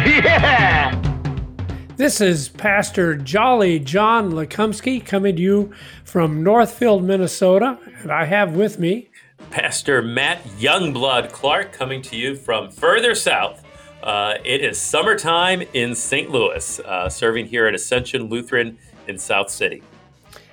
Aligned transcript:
Yeah! 0.06 0.96
This 1.96 2.22
is 2.22 2.48
Pastor 2.48 3.16
Jolly 3.16 3.78
John 3.78 4.32
Lekumsky 4.32 5.04
coming 5.04 5.36
to 5.36 5.42
you 5.42 5.72
from 6.04 6.42
Northfield, 6.42 7.04
Minnesota, 7.04 7.78
and 8.00 8.10
I 8.10 8.24
have 8.24 8.56
with 8.56 8.78
me 8.78 9.10
Pastor 9.50 10.00
Matt 10.00 10.42
Youngblood 10.58 11.32
Clark 11.32 11.72
coming 11.72 12.00
to 12.02 12.16
you 12.16 12.34
from 12.34 12.70
further 12.70 13.14
south. 13.14 13.62
Uh, 14.02 14.36
it 14.42 14.64
is 14.64 14.80
summertime 14.80 15.62
in 15.74 15.94
St. 15.94 16.30
Louis, 16.30 16.80
uh, 16.80 17.10
serving 17.10 17.46
here 17.46 17.66
at 17.66 17.74
Ascension 17.74 18.30
Lutheran 18.30 18.78
in 19.06 19.18
South 19.18 19.50
City. 19.50 19.82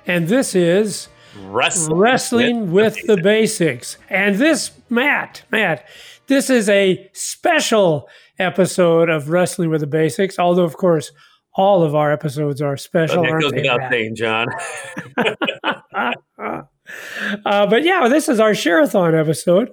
and 0.06 0.28
this 0.28 0.54
is 0.54 1.08
Wrestling, 1.44 1.96
Wrestling 1.98 2.72
with 2.72 2.98
the 3.06 3.16
Basics. 3.16 3.96
And 4.10 4.36
this, 4.36 4.72
Matt, 4.90 5.44
Matt, 5.50 5.86
this 6.28 6.50
is 6.50 6.68
a 6.68 7.08
special 7.12 8.08
episode 8.38 9.08
of 9.08 9.30
Wrestling 9.30 9.70
with 9.70 9.80
the 9.80 9.86
Basics, 9.86 10.38
although, 10.38 10.64
of 10.64 10.76
course, 10.76 11.10
all 11.54 11.82
of 11.82 11.94
our 11.94 12.12
episodes 12.12 12.62
are 12.62 12.76
special. 12.76 13.22
That 13.22 13.40
goes 13.40 13.52
without 13.52 13.80
saying, 13.90 14.14
John. 14.14 14.46
Uh, 17.44 17.66
but 17.66 17.84
yeah, 17.84 18.08
this 18.08 18.30
is 18.30 18.40
our 18.40 18.54
Share-a-thon 18.54 19.14
episode, 19.14 19.70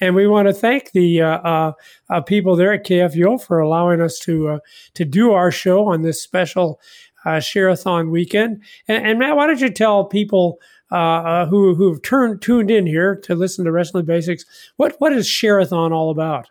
and 0.00 0.16
we 0.16 0.26
want 0.26 0.48
to 0.48 0.52
thank 0.52 0.90
the 0.90 1.22
uh, 1.22 1.38
uh, 1.38 1.72
uh, 2.10 2.20
people 2.22 2.56
there 2.56 2.72
at 2.72 2.84
KFUO 2.84 3.40
for 3.40 3.60
allowing 3.60 4.00
us 4.00 4.18
to 4.20 4.48
uh, 4.48 4.58
to 4.94 5.04
do 5.04 5.32
our 5.32 5.52
show 5.52 5.86
on 5.86 6.02
this 6.02 6.20
special 6.20 6.80
uh, 7.24 7.38
Share-a-thon 7.38 8.10
weekend. 8.10 8.62
And, 8.88 9.06
and 9.06 9.18
Matt, 9.18 9.36
why 9.36 9.46
don't 9.46 9.60
you 9.60 9.70
tell 9.70 10.06
people 10.06 10.58
uh, 10.92 10.94
uh, 10.94 11.46
who 11.46 11.74
who've 11.74 12.02
turned 12.02 12.42
tuned 12.42 12.70
in 12.70 12.86
here 12.86 13.16
to 13.16 13.34
listen 13.34 13.64
to 13.64 13.72
Wrestling 13.72 14.04
Basics 14.04 14.44
what 14.76 14.96
what 14.98 15.12
is 15.12 15.26
Share-a-thon 15.26 15.92
all 15.92 16.10
about? 16.10 16.48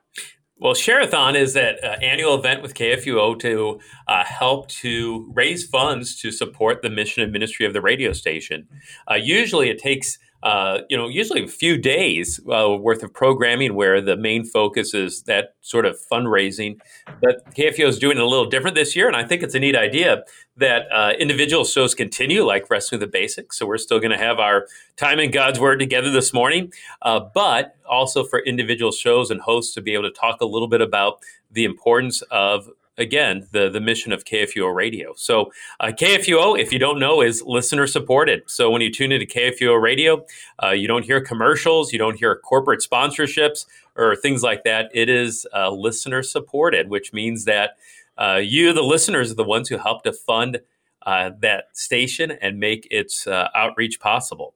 Well, 0.58 0.74
Share-a-thon 0.74 1.36
is 1.36 1.54
that 1.54 1.84
uh, 1.84 1.98
annual 2.02 2.36
event 2.36 2.62
with 2.62 2.76
KFUO 2.76 3.38
to 3.40 3.80
uh, 4.08 4.24
help 4.24 4.70
to 4.70 5.30
raise 5.34 5.68
funds 5.68 6.20
to 6.22 6.32
support 6.32 6.82
the 6.82 6.90
mission 6.90 7.24
and 7.24 7.32
ministry 7.32 7.66
of 7.66 7.74
the 7.74 7.82
radio 7.82 8.14
station. 8.14 8.68
Uh, 9.10 9.16
usually, 9.16 9.70
it 9.70 9.80
takes 9.80 10.18
uh, 10.46 10.82
you 10.90 10.96
know 10.96 11.08
usually 11.08 11.44
a 11.44 11.48
few 11.48 11.76
days 11.76 12.40
uh, 12.54 12.70
worth 12.70 13.02
of 13.02 13.12
programming 13.12 13.74
where 13.74 14.00
the 14.00 14.16
main 14.16 14.46
focus 14.46 14.94
is 14.94 15.24
that 15.24 15.56
sort 15.62 15.88
of 15.88 15.98
fundraising. 16.12 16.78
But 17.20 17.52
KFO 17.56 17.88
is 17.88 17.98
doing 17.98 18.18
it 18.18 18.24
a 18.24 18.28
little 18.28 18.46
different 18.46 18.76
this 18.76 18.96
year, 18.96 19.08
and 19.08 19.16
I 19.16 19.26
think 19.26 19.42
it's 19.42 19.56
a 19.56 19.60
neat 19.60 19.76
idea 19.76 20.24
that 20.58 20.84
uh, 20.94 21.14
individual 21.18 21.66
shows 21.66 21.96
continue, 21.96 22.44
like 22.46 22.70
Wrestling 22.70 23.00
the 23.00 23.08
Basics. 23.08 23.58
So 23.58 23.66
we're 23.66 23.80
still 23.80 24.00
going 24.00 24.12
to 24.12 24.20
have 24.20 24.38
our 24.38 24.68
time 24.98 25.20
in 25.20 25.32
God's 25.32 25.60
Word 25.60 25.80
together 25.80 26.12
this 26.12 26.32
morning, 26.32 26.72
uh, 27.02 27.22
but 27.34 27.76
also 27.90 28.24
for 28.24 28.40
individual 28.40 28.92
shows 28.92 29.32
and 29.32 29.42
hosts 29.42 29.74
to 29.74 29.82
be 29.82 29.96
able 29.96 30.04
to 30.04 30.12
talk 30.12 30.42
a 30.42 30.46
little 30.46 30.68
bit 30.68 30.82
about 30.82 31.22
the 31.52 31.66
importance 31.66 32.22
of 32.30 32.70
again 32.98 33.48
the 33.52 33.70
the 33.70 33.80
mission 33.80 34.12
of 34.12 34.26
KFUO 34.26 34.74
radio. 34.74 35.14
So 35.16 35.52
uh, 35.80 35.88
KFUO, 35.88 36.60
if 36.60 36.72
you 36.72 36.80
don't 36.80 37.00
know, 37.00 37.22
is 37.22 37.44
listener 37.46 37.88
supported. 37.88 38.44
So 38.48 38.70
when 38.70 38.82
you 38.82 38.92
tune 38.92 39.12
into 39.12 39.26
KFUO 39.26 39.82
radio, 39.82 40.26
uh, 40.64 40.72
you 40.72 40.88
don't 40.88 41.04
hear 41.04 41.22
commercials, 41.22 41.92
you 41.92 42.00
don't 42.00 42.18
hear 42.18 42.36
corporate 42.36 42.82
sponsorships 42.82 43.66
or 43.96 44.16
things 44.16 44.44
like 44.44 44.64
that. 44.64 44.90
It 44.94 45.10
is 45.10 45.46
uh, 45.54 45.72
listener 45.72 46.24
supported, 46.24 46.90
which 46.90 47.14
means 47.14 47.46
that 47.46 47.78
uh, 48.18 48.40
you, 48.42 48.74
the 48.74 48.82
listeners, 48.82 49.32
are 49.32 49.36
the 49.36 49.44
ones 49.44 49.70
who 49.70 49.78
help 49.78 50.04
to 50.04 50.14
fund 50.14 50.62
uh, 51.06 51.32
that 51.40 51.66
station 51.74 52.32
and 52.32 52.60
make 52.60 52.88
its 52.90 53.28
uh, 53.28 53.50
outreach 53.54 54.00
possible. 54.00 54.54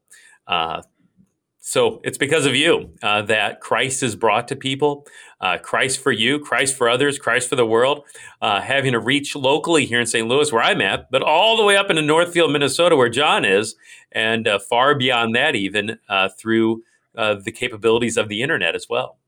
So 1.69 2.02
it's 2.03 2.18
because 2.18 2.47
of 2.47 2.56
you 2.56 2.90
uh, 3.03 3.22
that 3.24 3.62
Christ 3.62 4.02
is 4.02 4.16
brought 4.16 4.47
to 4.47 4.56
people. 4.56 5.06
Uh, 5.40 5.59
Christ 5.59 6.00
for 6.00 6.12
you, 6.12 6.40
Christ 6.40 6.75
for 6.75 6.90
others, 6.90 7.19
Christ 7.19 7.47
for 7.47 7.56
the 7.56 7.66
world. 7.66 8.06
Uh, 8.41 8.59
having 8.59 8.96
a 8.96 9.00
reach 9.00 9.35
locally 9.35 9.85
here 9.85 10.00
in 10.00 10.07
St. 10.07 10.28
Louis, 10.28 10.52
where 10.52 10.63
I'm 10.63 10.81
at, 10.81 11.12
but 11.12 11.22
all 11.22 11.57
the 11.57 11.63
way 11.63 11.78
up 11.78 11.91
into 11.91 12.02
Northfield, 12.02 12.52
Minnesota, 12.52 12.96
where 12.96 13.07
John 13.07 13.46
is, 13.46 13.75
and 14.12 14.47
uh, 14.47 14.57
far 14.57 14.96
beyond 14.96 15.35
that, 15.35 15.56
even 15.56 16.00
uh, 16.09 16.30
through 16.30 16.81
uh, 17.16 17.35
the 17.35 17.52
capabilities 17.52 18.18
of 18.18 18.30
the 18.30 18.41
internet 18.41 18.74
as 18.74 18.88
well. 18.90 19.19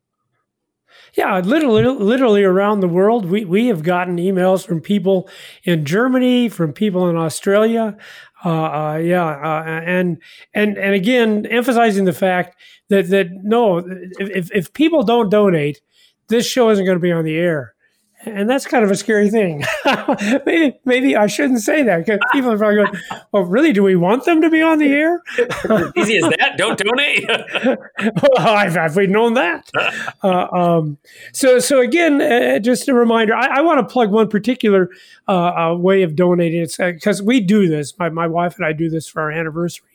Yeah, 1.14 1.40
literally, 1.40 1.84
literally 1.84 2.44
around 2.44 2.80
the 2.80 2.88
world, 2.88 3.26
we, 3.26 3.44
we 3.44 3.68
have 3.68 3.84
gotten 3.84 4.18
emails 4.18 4.66
from 4.66 4.80
people 4.80 5.30
in 5.64 5.84
Germany, 5.84 6.48
from 6.48 6.72
people 6.74 7.10
in 7.10 7.18
Australia. 7.18 7.98
Uh, 8.44 8.50
uh, 8.50 8.98
yeah, 8.98 9.26
uh, 9.26 9.64
and 9.86 10.18
and 10.54 10.78
and 10.78 10.96
again, 10.96 11.46
emphasizing 11.46 12.06
the 12.06 12.14
fact 12.14 12.56
that 12.90 13.10
that 13.10 13.28
no, 13.44 13.78
if 14.20 14.50
if- 14.52 14.74
people 14.74 15.04
don't 15.04 15.30
donate, 15.30 15.80
this 16.28 16.48
show 16.48 16.70
isn't 16.72 16.86
going 16.86 16.98
to 16.98 17.02
be 17.02 17.12
on 17.12 17.24
the 17.24 17.36
air, 17.38 17.76
and 18.26 18.50
that's 18.50 18.66
kind 18.66 18.84
of 18.84 18.92
a 18.92 18.96
scary 18.96 19.30
thing. 19.30 19.64
maybe 20.46 20.80
maybe 20.86 21.16
I 21.16 21.28
shouldn't 21.28 21.62
say 21.62 21.84
that 21.84 22.06
because 22.06 22.20
people 22.32 22.52
are 22.52 22.58
probably 22.58 22.78
going, 22.78 22.94
"Well, 23.32 23.44
really? 23.44 23.74
Do 23.74 23.84
we 23.84 23.96
want 23.96 24.26
them 24.26 24.42
to 24.42 24.50
be 24.50 24.62
on 24.62 24.80
the 24.80 24.92
air?" 24.92 25.22
Easy 25.96 26.18
as 26.18 26.24
that. 26.24 26.56
Don't 26.58 26.78
donate. 26.78 27.28
well, 28.38 28.58
have 28.58 28.96
we 28.96 29.08
known 29.08 29.34
that? 29.36 29.70
uh, 30.24 30.48
um, 30.52 30.98
so, 31.34 31.60
so 31.60 31.80
again, 31.80 32.22
uh, 32.22 32.60
just 32.60 32.88
a 32.88 32.94
reminder. 32.94 33.34
I, 33.36 33.60
I 33.60 33.62
want 33.62 33.80
to 33.88 33.92
plug 33.92 34.12
one 34.12 34.28
particular 34.30 34.90
uh, 35.28 35.32
uh, 35.72 35.76
way 35.76 36.04
of 36.04 36.16
donating. 36.16 36.62
It's 36.62 36.78
because 36.78 37.22
we 37.22 37.40
do 37.40 37.68
this. 37.68 37.98
My 37.98 38.10
my 38.10 38.28
wife 38.28 38.58
and 38.58 38.66
I 38.66 38.74
do 38.74 38.90
this 38.90 39.08
for 39.08 39.22
our 39.22 39.32
anniversary. 39.32 39.88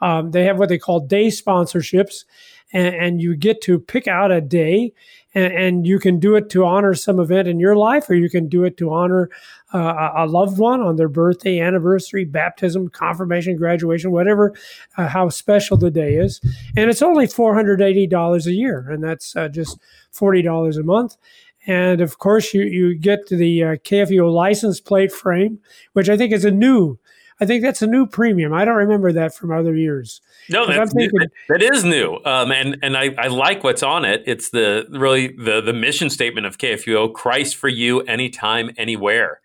Um, 0.00 0.32
they 0.32 0.44
have 0.44 0.58
what 0.58 0.68
they 0.68 0.78
call 0.78 1.00
day 1.00 1.28
sponsorships, 1.28 2.24
and, 2.72 2.94
and 2.94 3.22
you 3.22 3.36
get 3.36 3.62
to 3.62 3.78
pick 3.78 4.06
out 4.08 4.32
a 4.32 4.40
day, 4.40 4.92
and, 5.34 5.52
and 5.52 5.86
you 5.86 5.98
can 5.98 6.18
do 6.18 6.36
it 6.36 6.48
to 6.50 6.64
honor 6.64 6.94
some 6.94 7.18
event 7.18 7.48
in 7.48 7.58
your 7.58 7.76
life, 7.76 8.08
or 8.08 8.14
you 8.14 8.30
can 8.30 8.48
do 8.48 8.64
it 8.64 8.76
to 8.78 8.92
honor 8.92 9.30
uh, 9.72 10.10
a 10.16 10.26
loved 10.26 10.58
one 10.58 10.80
on 10.80 10.96
their 10.96 11.08
birthday, 11.08 11.60
anniversary, 11.60 12.24
baptism, 12.24 12.88
confirmation, 12.88 13.56
graduation, 13.56 14.12
whatever, 14.12 14.54
uh, 14.96 15.08
how 15.08 15.28
special 15.28 15.76
the 15.76 15.90
day 15.90 16.14
is. 16.14 16.40
And 16.76 16.90
it's 16.90 17.02
only 17.02 17.26
$480 17.26 18.46
a 18.46 18.52
year, 18.52 18.86
and 18.88 19.02
that's 19.02 19.34
uh, 19.34 19.48
just 19.48 19.78
$40 20.12 20.78
a 20.78 20.82
month. 20.82 21.16
And 21.66 22.00
of 22.00 22.18
course, 22.18 22.52
you, 22.52 22.62
you 22.62 22.94
get 22.94 23.26
the 23.28 23.64
uh, 23.64 24.24
license 24.26 24.80
plate 24.80 25.10
frame, 25.10 25.60
which 25.94 26.08
I 26.08 26.16
think 26.16 26.32
is 26.32 26.44
a 26.44 26.50
new. 26.50 26.98
I 27.40 27.46
think 27.46 27.62
that's 27.62 27.82
a 27.82 27.86
new 27.86 28.06
premium. 28.06 28.52
I 28.52 28.64
don't 28.64 28.76
remember 28.76 29.12
that 29.12 29.34
from 29.34 29.50
other 29.50 29.74
years. 29.74 30.20
No, 30.48 30.66
that's 30.66 30.92
thinking- 30.92 31.18
new. 31.18 31.26
that 31.48 31.62
is 31.62 31.84
new, 31.84 32.18
um, 32.24 32.52
and 32.52 32.76
and 32.82 32.96
I, 32.96 33.14
I 33.18 33.26
like 33.26 33.64
what's 33.64 33.82
on 33.82 34.04
it. 34.04 34.22
It's 34.26 34.50
the 34.50 34.86
really 34.90 35.28
the 35.28 35.60
the 35.60 35.72
mission 35.72 36.10
statement 36.10 36.46
of 36.46 36.58
KFUO: 36.58 37.12
Christ 37.12 37.56
for 37.56 37.68
you, 37.68 38.00
anytime, 38.02 38.70
anywhere. 38.76 39.40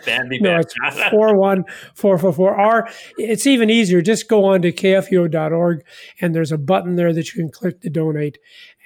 that'd 0.04 0.28
be 0.28 0.38
No, 0.38 0.60
it's 0.60 0.74
41444. 1.10 2.60
Or 2.60 2.88
it's 3.18 3.46
even 3.46 3.70
easier. 3.70 4.00
Just 4.00 4.28
go 4.28 4.44
on 4.44 4.62
to 4.62 4.70
kfuo.org 4.70 5.84
and 6.20 6.34
there's 6.34 6.52
a 6.52 6.58
button 6.58 6.94
there 6.96 7.12
that 7.12 7.34
you 7.34 7.42
can 7.42 7.50
click 7.50 7.80
to 7.80 7.90
donate 7.90 8.38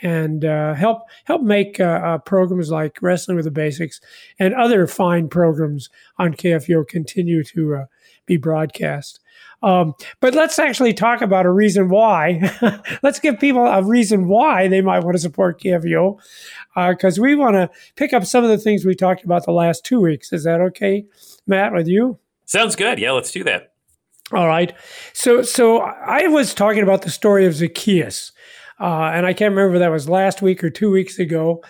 and 0.02 0.44
uh, 0.44 0.74
help 0.74 1.02
help 1.24 1.42
make 1.42 1.80
uh, 1.80 1.84
uh, 1.84 2.18
programs 2.18 2.70
like 2.70 3.00
Wrestling 3.02 3.36
with 3.36 3.44
the 3.44 3.50
Basics 3.50 4.00
and 4.38 4.54
other 4.54 4.86
fine 4.86 5.28
programs 5.28 5.88
on 6.18 6.34
KFUO 6.34 6.86
continue 6.86 7.42
to 7.44 7.74
uh, 7.74 7.84
be 8.26 8.36
broadcast. 8.36 9.20
Um, 9.62 9.94
but 10.20 10.34
let's 10.34 10.58
actually 10.58 10.94
talk 10.94 11.20
about 11.20 11.46
a 11.46 11.50
reason 11.50 11.88
why. 11.88 12.80
let's 13.02 13.18
give 13.18 13.40
people 13.40 13.66
a 13.66 13.82
reason 13.82 14.28
why 14.28 14.68
they 14.68 14.80
might 14.80 15.02
want 15.02 15.16
to 15.16 15.20
support 15.20 15.60
KFUO 15.60 16.18
because 16.76 17.18
we 17.18 17.34
want 17.34 17.54
to 17.54 17.70
pick 17.96 18.12
up 18.12 18.24
some 18.24 18.44
of 18.44 18.50
the 18.50 18.58
things 18.58 18.84
we 18.84 18.94
talked 18.94 19.24
about 19.24 19.44
the 19.44 19.52
last 19.52 19.84
two 19.84 20.00
weeks. 20.00 20.32
Is 20.32 20.44
that 20.44 20.60
okay, 20.60 21.06
Matt, 21.46 21.72
with 21.72 21.88
you? 21.88 22.18
Sounds 22.44 22.76
good. 22.76 22.98
Yeah, 22.98 23.12
let's 23.12 23.32
do 23.32 23.42
that. 23.44 23.72
All 24.32 24.46
right. 24.46 24.74
So, 25.14 25.42
so 25.42 25.80
I 25.80 26.26
was 26.28 26.52
talking 26.52 26.82
about 26.82 27.02
the 27.02 27.10
story 27.10 27.46
of 27.46 27.54
Zacchaeus, 27.54 28.32
uh, 28.80 29.10
and 29.14 29.26
I 29.26 29.32
can't 29.32 29.54
remember 29.54 29.76
if 29.76 29.80
that 29.80 29.90
was 29.90 30.08
last 30.08 30.42
week 30.42 30.62
or 30.62 30.70
two 30.70 30.90
weeks 30.90 31.18
ago. 31.18 31.62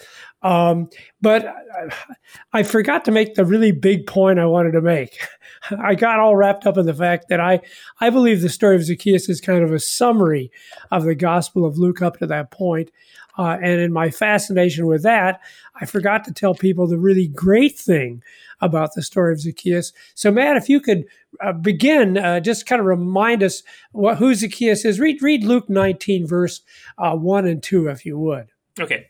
Um, 0.42 0.88
but 1.20 1.46
I, 1.46 2.60
I 2.60 2.62
forgot 2.62 3.04
to 3.06 3.10
make 3.10 3.34
the 3.34 3.44
really 3.44 3.72
big 3.72 4.06
point 4.06 4.38
I 4.38 4.46
wanted 4.46 4.72
to 4.72 4.80
make. 4.80 5.18
I 5.78 5.94
got 5.94 6.20
all 6.20 6.36
wrapped 6.36 6.66
up 6.66 6.78
in 6.78 6.86
the 6.86 6.94
fact 6.94 7.28
that 7.28 7.40
I, 7.40 7.60
I 8.00 8.10
believe 8.10 8.40
the 8.40 8.48
story 8.48 8.76
of 8.76 8.84
Zacchaeus 8.84 9.28
is 9.28 9.40
kind 9.40 9.64
of 9.64 9.72
a 9.72 9.80
summary 9.80 10.52
of 10.90 11.04
the 11.04 11.16
Gospel 11.16 11.64
of 11.64 11.78
Luke 11.78 12.02
up 12.02 12.18
to 12.18 12.26
that 12.26 12.50
point. 12.50 12.90
Uh, 13.38 13.56
and 13.62 13.80
in 13.80 13.92
my 13.92 14.10
fascination 14.10 14.86
with 14.86 15.02
that, 15.04 15.40
I 15.80 15.86
forgot 15.86 16.24
to 16.24 16.32
tell 16.32 16.54
people 16.54 16.86
the 16.86 16.98
really 16.98 17.28
great 17.28 17.78
thing 17.78 18.22
about 18.60 18.94
the 18.94 19.02
story 19.02 19.32
of 19.32 19.40
Zacchaeus. 19.40 19.92
So, 20.14 20.32
Matt, 20.32 20.56
if 20.56 20.68
you 20.68 20.80
could 20.80 21.04
uh, 21.40 21.52
begin, 21.52 22.18
uh, 22.18 22.40
just 22.40 22.66
kind 22.66 22.80
of 22.80 22.86
remind 22.86 23.42
us 23.42 23.62
what, 23.92 24.18
who 24.18 24.34
Zacchaeus 24.34 24.84
is. 24.84 24.98
Read, 24.98 25.22
read 25.22 25.44
Luke 25.44 25.70
19, 25.70 26.26
verse 26.26 26.62
uh, 26.98 27.14
1 27.14 27.46
and 27.46 27.62
2, 27.62 27.88
if 27.88 28.04
you 28.04 28.18
would. 28.18 28.48
Okay. 28.80 29.06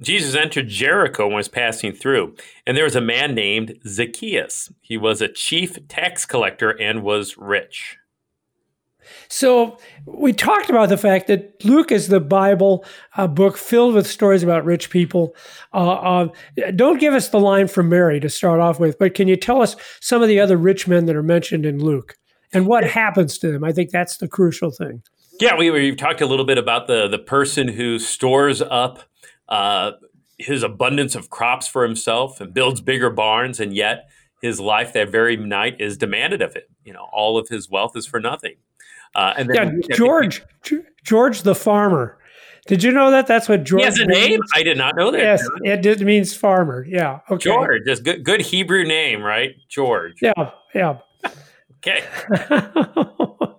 Jesus 0.00 0.34
entered 0.34 0.68
Jericho 0.68 1.26
and 1.26 1.34
was 1.34 1.48
passing 1.48 1.92
through, 1.92 2.36
and 2.66 2.76
there 2.76 2.84
was 2.84 2.96
a 2.96 3.00
man 3.00 3.34
named 3.34 3.78
Zacchaeus. 3.86 4.70
He 4.82 4.98
was 4.98 5.22
a 5.22 5.28
chief 5.28 5.88
tax 5.88 6.26
collector 6.26 6.70
and 6.70 7.02
was 7.02 7.38
rich. 7.38 7.96
So 9.28 9.78
we 10.04 10.32
talked 10.32 10.70
about 10.70 10.88
the 10.88 10.96
fact 10.96 11.26
that 11.26 11.64
Luke 11.64 11.92
is 11.92 12.08
the 12.08 12.20
Bible 12.20 12.84
uh, 13.16 13.26
book 13.26 13.56
filled 13.56 13.94
with 13.94 14.06
stories 14.06 14.42
about 14.42 14.64
rich 14.64 14.90
people. 14.90 15.34
Uh, 15.72 15.92
uh, 15.92 16.28
don't 16.74 17.00
give 17.00 17.14
us 17.14 17.28
the 17.28 17.40
line 17.40 17.68
from 17.68 17.88
Mary 17.88 18.20
to 18.20 18.28
start 18.28 18.60
off 18.60 18.78
with, 18.80 18.98
but 18.98 19.14
can 19.14 19.28
you 19.28 19.36
tell 19.36 19.62
us 19.62 19.76
some 20.00 20.22
of 20.22 20.28
the 20.28 20.40
other 20.40 20.56
rich 20.56 20.86
men 20.86 21.06
that 21.06 21.16
are 21.16 21.22
mentioned 21.22 21.66
in 21.66 21.78
Luke 21.78 22.16
and 22.52 22.66
what 22.66 22.84
happens 22.84 23.38
to 23.38 23.50
them? 23.50 23.64
I 23.64 23.72
think 23.72 23.90
that's 23.90 24.18
the 24.18 24.28
crucial 24.28 24.70
thing. 24.70 25.02
Yeah, 25.40 25.56
we 25.56 25.70
we've 25.70 25.96
talked 25.96 26.20
a 26.20 26.26
little 26.26 26.46
bit 26.46 26.58
about 26.58 26.86
the 26.86 27.08
the 27.08 27.18
person 27.18 27.68
who 27.68 27.98
stores 27.98 28.62
up 28.62 29.02
uh, 29.48 29.92
his 30.38 30.62
abundance 30.62 31.14
of 31.14 31.30
crops 31.30 31.68
for 31.68 31.82
himself 31.82 32.40
and 32.40 32.54
builds 32.54 32.80
bigger 32.80 33.10
barns, 33.10 33.60
and 33.60 33.74
yet 33.74 34.08
his 34.40 34.60
life 34.60 34.92
that 34.92 35.10
very 35.10 35.36
night 35.36 35.80
is 35.80 35.96
demanded 35.96 36.40
of 36.42 36.54
him. 36.54 36.62
You 36.84 36.92
know, 36.92 37.06
all 37.12 37.38
of 37.38 37.48
his 37.48 37.68
wealth 37.68 37.96
is 37.96 38.06
for 38.06 38.20
nothing. 38.20 38.54
Uh, 39.14 39.34
and 39.38 39.48
then 39.48 39.82
Yeah, 39.88 39.96
George, 39.96 40.42
George 41.04 41.42
the 41.42 41.54
farmer. 41.54 42.18
Did 42.66 42.82
you 42.82 42.90
know 42.90 43.12
that? 43.12 43.26
That's 43.28 43.48
what 43.48 43.62
George 43.64 43.82
He 43.82 43.84
has 43.84 44.00
a 44.00 44.06
means? 44.06 44.28
name. 44.28 44.40
I 44.54 44.62
did 44.64 44.76
not 44.76 44.96
know 44.96 45.10
that. 45.12 45.20
Yes, 45.20 45.48
it 45.62 45.82
just 45.82 46.00
means 46.00 46.34
farmer. 46.34 46.84
Yeah. 46.88 47.20
Okay. 47.30 47.44
George, 47.44 47.82
just 47.86 48.02
good, 48.02 48.24
good 48.24 48.40
Hebrew 48.40 48.84
name, 48.84 49.22
right? 49.22 49.54
George. 49.68 50.14
Yeah. 50.20 50.50
Yeah. 50.74 50.98
Okay. 51.78 52.02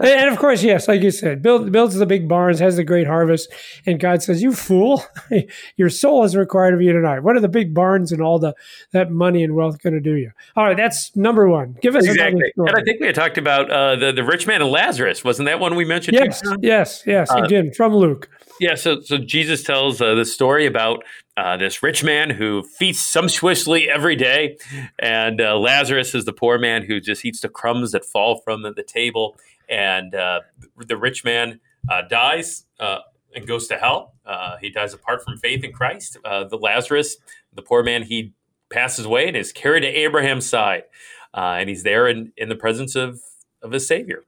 and 0.00 0.30
of 0.30 0.38
course, 0.38 0.62
yes, 0.62 0.86
like 0.88 1.02
you 1.02 1.10
said, 1.10 1.42
build, 1.42 1.72
builds 1.72 1.94
the 1.94 2.06
big 2.06 2.28
barns, 2.28 2.58
has 2.58 2.76
the 2.76 2.84
great 2.84 3.06
harvest, 3.06 3.50
and 3.86 3.98
God 3.98 4.22
says, 4.22 4.42
"You 4.42 4.52
fool, 4.52 5.02
your 5.76 5.88
soul 5.88 6.24
is 6.24 6.36
required 6.36 6.74
of 6.74 6.82
you 6.82 6.92
tonight." 6.92 7.20
What 7.20 7.36
are 7.36 7.40
the 7.40 7.48
big 7.48 7.74
barns 7.74 8.12
and 8.12 8.20
all 8.20 8.38
the 8.38 8.54
that 8.92 9.10
money 9.10 9.42
and 9.42 9.54
wealth 9.54 9.82
going 9.82 9.94
to 9.94 10.00
do 10.00 10.14
you? 10.14 10.30
All 10.56 10.64
right, 10.64 10.76
that's 10.76 11.14
number 11.16 11.48
one. 11.48 11.76
Give 11.80 11.96
us 11.96 12.06
Exactly. 12.06 12.52
And 12.56 12.76
I 12.76 12.82
think 12.82 13.00
we 13.00 13.06
had 13.06 13.14
talked 13.14 13.38
about 13.38 13.70
uh, 13.70 13.96
the 13.96 14.12
the 14.12 14.24
rich 14.24 14.46
man 14.46 14.60
and 14.60 14.70
Lazarus. 14.70 15.24
Wasn't 15.24 15.46
that 15.46 15.60
one 15.60 15.74
we 15.74 15.84
mentioned? 15.84 16.16
yes, 16.16 16.40
too? 16.40 16.56
yes, 16.60 17.02
yes. 17.06 17.30
Uh, 17.30 17.42
again, 17.42 17.72
from 17.72 17.94
Luke. 17.94 18.28
Yeah, 18.60 18.74
so 18.74 19.00
so 19.00 19.18
Jesus 19.18 19.62
tells 19.62 20.00
uh, 20.00 20.14
the 20.14 20.24
story 20.24 20.66
about 20.66 21.02
uh, 21.36 21.56
this 21.56 21.82
rich 21.82 22.04
man 22.04 22.30
who 22.30 22.62
feasts 22.62 23.04
sumptuously 23.04 23.90
every 23.90 24.16
day, 24.16 24.56
and 24.98 25.40
uh, 25.40 25.56
Lazarus 25.58 26.14
is 26.14 26.24
the 26.24 26.32
poor 26.32 26.58
man 26.58 26.82
who 26.82 27.00
just 27.00 27.24
eats 27.24 27.40
the 27.40 27.48
crumbs 27.48 27.92
that 27.92 28.04
fall 28.04 28.40
from 28.40 28.62
the, 28.62 28.72
the 28.72 28.82
table. 28.82 29.36
And 29.68 30.14
uh, 30.14 30.40
the 30.76 30.96
rich 30.96 31.24
man 31.24 31.60
uh, 31.90 32.02
dies 32.08 32.66
uh, 32.78 32.98
and 33.34 33.46
goes 33.46 33.66
to 33.68 33.76
hell. 33.76 34.14
He 34.60 34.70
dies 34.70 34.94
apart 34.94 35.24
from 35.24 35.38
faith 35.38 35.64
in 35.64 35.72
Christ. 35.72 36.18
The 36.22 36.58
Lazarus, 36.60 37.16
the 37.52 37.62
poor 37.62 37.82
man, 37.82 38.02
he 38.02 38.32
passes 38.70 39.06
away 39.06 39.28
and 39.28 39.36
is 39.36 39.52
carried 39.52 39.80
to 39.80 39.88
Abraham's 39.88 40.48
side, 40.48 40.84
and 41.32 41.68
he's 41.68 41.82
there 41.82 42.06
in, 42.08 42.32
in 42.36 42.48
the 42.48 42.56
presence 42.56 42.94
of 42.94 43.20
of 43.62 43.72
his 43.72 43.88
Savior. 43.88 44.24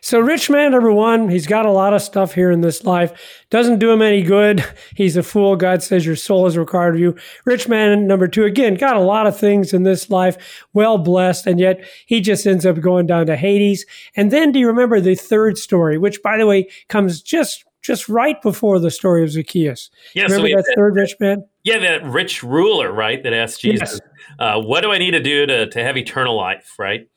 So, 0.00 0.18
rich 0.18 0.50
man 0.50 0.72
number 0.72 0.92
one, 0.92 1.28
he's 1.28 1.46
got 1.46 1.66
a 1.66 1.70
lot 1.70 1.92
of 1.92 2.02
stuff 2.02 2.34
here 2.34 2.50
in 2.50 2.60
this 2.60 2.84
life. 2.84 3.12
Doesn't 3.50 3.78
do 3.78 3.90
him 3.90 4.02
any 4.02 4.22
good. 4.22 4.64
He's 4.94 5.16
a 5.16 5.22
fool. 5.22 5.56
God 5.56 5.82
says 5.82 6.04
your 6.04 6.16
soul 6.16 6.46
is 6.46 6.58
required 6.58 6.94
of 6.94 7.00
you. 7.00 7.16
Rich 7.44 7.68
man 7.68 8.06
number 8.06 8.28
two, 8.28 8.44
again, 8.44 8.74
got 8.74 8.96
a 8.96 9.00
lot 9.00 9.26
of 9.26 9.38
things 9.38 9.72
in 9.72 9.82
this 9.82 10.10
life, 10.10 10.66
well 10.72 10.98
blessed, 10.98 11.46
and 11.46 11.60
yet 11.60 11.84
he 12.06 12.20
just 12.20 12.46
ends 12.46 12.66
up 12.66 12.80
going 12.80 13.06
down 13.06 13.26
to 13.26 13.36
Hades. 13.36 13.86
And 14.16 14.30
then 14.30 14.52
do 14.52 14.58
you 14.58 14.66
remember 14.66 15.00
the 15.00 15.14
third 15.14 15.58
story, 15.58 15.98
which, 15.98 16.22
by 16.22 16.36
the 16.36 16.46
way, 16.46 16.68
comes 16.88 17.22
just 17.22 17.64
just 17.82 18.08
right 18.08 18.40
before 18.42 18.78
the 18.78 18.90
story 18.90 19.24
of 19.24 19.30
Zacchaeus? 19.30 19.90
Yeah, 20.14 20.24
remember 20.24 20.44
we 20.44 20.54
that 20.54 20.64
had 20.68 20.74
third 20.76 20.96
rich 20.96 21.14
man? 21.20 21.44
Yeah, 21.64 21.78
that 21.78 22.04
rich 22.04 22.42
ruler, 22.42 22.92
right? 22.92 23.22
That 23.22 23.32
asked 23.32 23.60
Jesus, 23.60 24.00
uh, 24.38 24.60
"What 24.60 24.82
do 24.82 24.92
I 24.92 24.98
need 24.98 25.12
to 25.12 25.22
do 25.22 25.46
to 25.46 25.66
to 25.68 25.82
have 25.82 25.96
eternal 25.96 26.36
life?" 26.36 26.74
Right? 26.78 27.08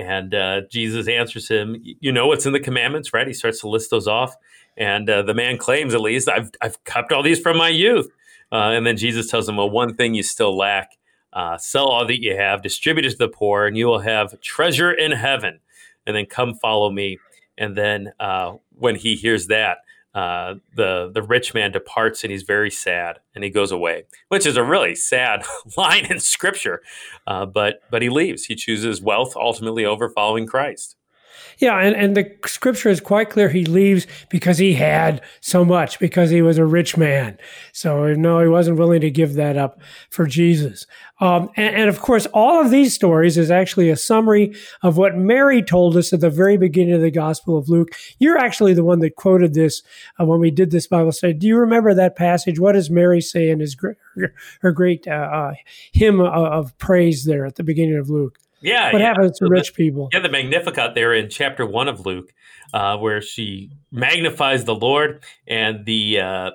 And 0.00 0.34
uh, 0.34 0.62
Jesus 0.70 1.08
answers 1.08 1.48
him, 1.48 1.76
"You 1.82 2.12
know 2.12 2.26
what's 2.26 2.46
in 2.46 2.52
the 2.52 2.60
commandments, 2.60 3.12
right?" 3.12 3.26
He 3.26 3.34
starts 3.34 3.60
to 3.60 3.68
list 3.68 3.90
those 3.90 4.08
off, 4.08 4.34
and 4.76 5.08
uh, 5.08 5.22
the 5.22 5.34
man 5.34 5.58
claims, 5.58 5.94
at 5.94 6.00
least, 6.00 6.28
"I've 6.28 6.50
I've 6.60 6.82
kept 6.84 7.12
all 7.12 7.22
these 7.22 7.40
from 7.40 7.56
my 7.56 7.68
youth." 7.68 8.08
Uh, 8.52 8.72
and 8.74 8.86
then 8.86 8.96
Jesus 8.96 9.30
tells 9.30 9.48
him, 9.48 9.56
"Well, 9.56 9.70
one 9.70 9.94
thing 9.94 10.14
you 10.14 10.22
still 10.22 10.56
lack: 10.56 10.96
uh, 11.32 11.58
sell 11.58 11.86
all 11.86 12.06
that 12.06 12.22
you 12.22 12.36
have, 12.36 12.62
distribute 12.62 13.04
it 13.06 13.10
to 13.10 13.18
the 13.18 13.28
poor, 13.28 13.66
and 13.66 13.76
you 13.76 13.86
will 13.86 14.00
have 14.00 14.40
treasure 14.40 14.92
in 14.92 15.12
heaven. 15.12 15.60
And 16.06 16.16
then 16.16 16.26
come 16.26 16.54
follow 16.54 16.90
me." 16.90 17.18
And 17.58 17.76
then 17.76 18.12
uh, 18.18 18.54
when 18.70 18.96
he 18.96 19.16
hears 19.16 19.48
that, 19.48 19.78
uh, 20.14 20.54
the 20.74 21.10
the 21.12 21.22
rich 21.22 21.54
man 21.54 21.70
departs 21.70 22.24
and 22.24 22.30
he's 22.30 22.42
very 22.42 22.70
sad 22.70 23.20
and 23.34 23.44
he 23.44 23.50
goes 23.50 23.70
away, 23.70 24.04
which 24.28 24.46
is 24.46 24.56
a 24.56 24.64
really 24.64 24.94
sad 24.94 25.42
line 25.76 26.06
in 26.06 26.18
scripture. 26.18 26.82
Uh, 27.26 27.46
but 27.46 27.82
but 27.90 28.02
he 28.02 28.08
leaves. 28.08 28.44
He 28.46 28.54
chooses 28.54 29.00
wealth 29.00 29.34
ultimately 29.36 29.84
over 29.84 30.08
following 30.08 30.46
Christ. 30.46 30.96
Yeah, 31.60 31.76
and, 31.76 31.94
and 31.94 32.16
the 32.16 32.34
scripture 32.46 32.88
is 32.88 33.02
quite 33.02 33.28
clear. 33.28 33.50
He 33.50 33.66
leaves 33.66 34.06
because 34.30 34.56
he 34.56 34.72
had 34.74 35.20
so 35.40 35.62
much, 35.62 35.98
because 35.98 36.30
he 36.30 36.40
was 36.40 36.56
a 36.56 36.64
rich 36.64 36.96
man. 36.96 37.36
So, 37.72 38.14
no, 38.14 38.40
he 38.40 38.48
wasn't 38.48 38.78
willing 38.78 39.02
to 39.02 39.10
give 39.10 39.34
that 39.34 39.58
up 39.58 39.78
for 40.08 40.26
Jesus. 40.26 40.86
Um, 41.20 41.50
and, 41.56 41.76
and 41.76 41.88
of 41.90 42.00
course, 42.00 42.24
all 42.32 42.62
of 42.62 42.70
these 42.70 42.94
stories 42.94 43.36
is 43.36 43.50
actually 43.50 43.90
a 43.90 43.96
summary 43.96 44.54
of 44.82 44.96
what 44.96 45.18
Mary 45.18 45.62
told 45.62 45.98
us 45.98 46.14
at 46.14 46.20
the 46.20 46.30
very 46.30 46.56
beginning 46.56 46.94
of 46.94 47.02
the 47.02 47.10
Gospel 47.10 47.58
of 47.58 47.68
Luke. 47.68 47.90
You're 48.18 48.38
actually 48.38 48.72
the 48.72 48.84
one 48.84 49.00
that 49.00 49.16
quoted 49.16 49.52
this 49.52 49.82
uh, 50.18 50.24
when 50.24 50.40
we 50.40 50.50
did 50.50 50.70
this 50.70 50.86
Bible 50.86 51.12
study. 51.12 51.34
Do 51.34 51.46
you 51.46 51.58
remember 51.58 51.92
that 51.92 52.16
passage? 52.16 52.58
What 52.58 52.72
does 52.72 52.88
Mary 52.88 53.20
say 53.20 53.50
in 53.50 53.60
his, 53.60 53.76
her, 54.62 54.72
great 54.72 55.06
uh, 55.06 55.10
uh, 55.10 55.54
hymn 55.92 56.22
of 56.22 56.76
praise 56.78 57.24
there 57.24 57.44
at 57.44 57.56
the 57.56 57.64
beginning 57.64 57.98
of 57.98 58.08
Luke? 58.08 58.38
Yeah. 58.62 58.92
What 58.92 59.00
yeah. 59.00 59.08
happens 59.08 59.32
to 59.32 59.36
So 59.36 59.44
the- 59.46 59.50
rich 59.52 59.74
people? 59.74 60.08
Yeah, 60.12 60.20
the 60.20 60.28
Magnificat 60.28 60.94
there 60.94 61.14
in 61.14 61.28
chapter 61.30 61.64
one 61.66 61.88
of 61.88 62.04
Luke, 62.06 62.32
uh, 62.74 62.96
where 62.98 63.20
she 63.22 63.70
magnifies 63.90 64.64
the 64.64 64.74
Lord, 64.74 65.22
and 65.46 65.84
the 65.86 66.20
uh, 66.20 66.50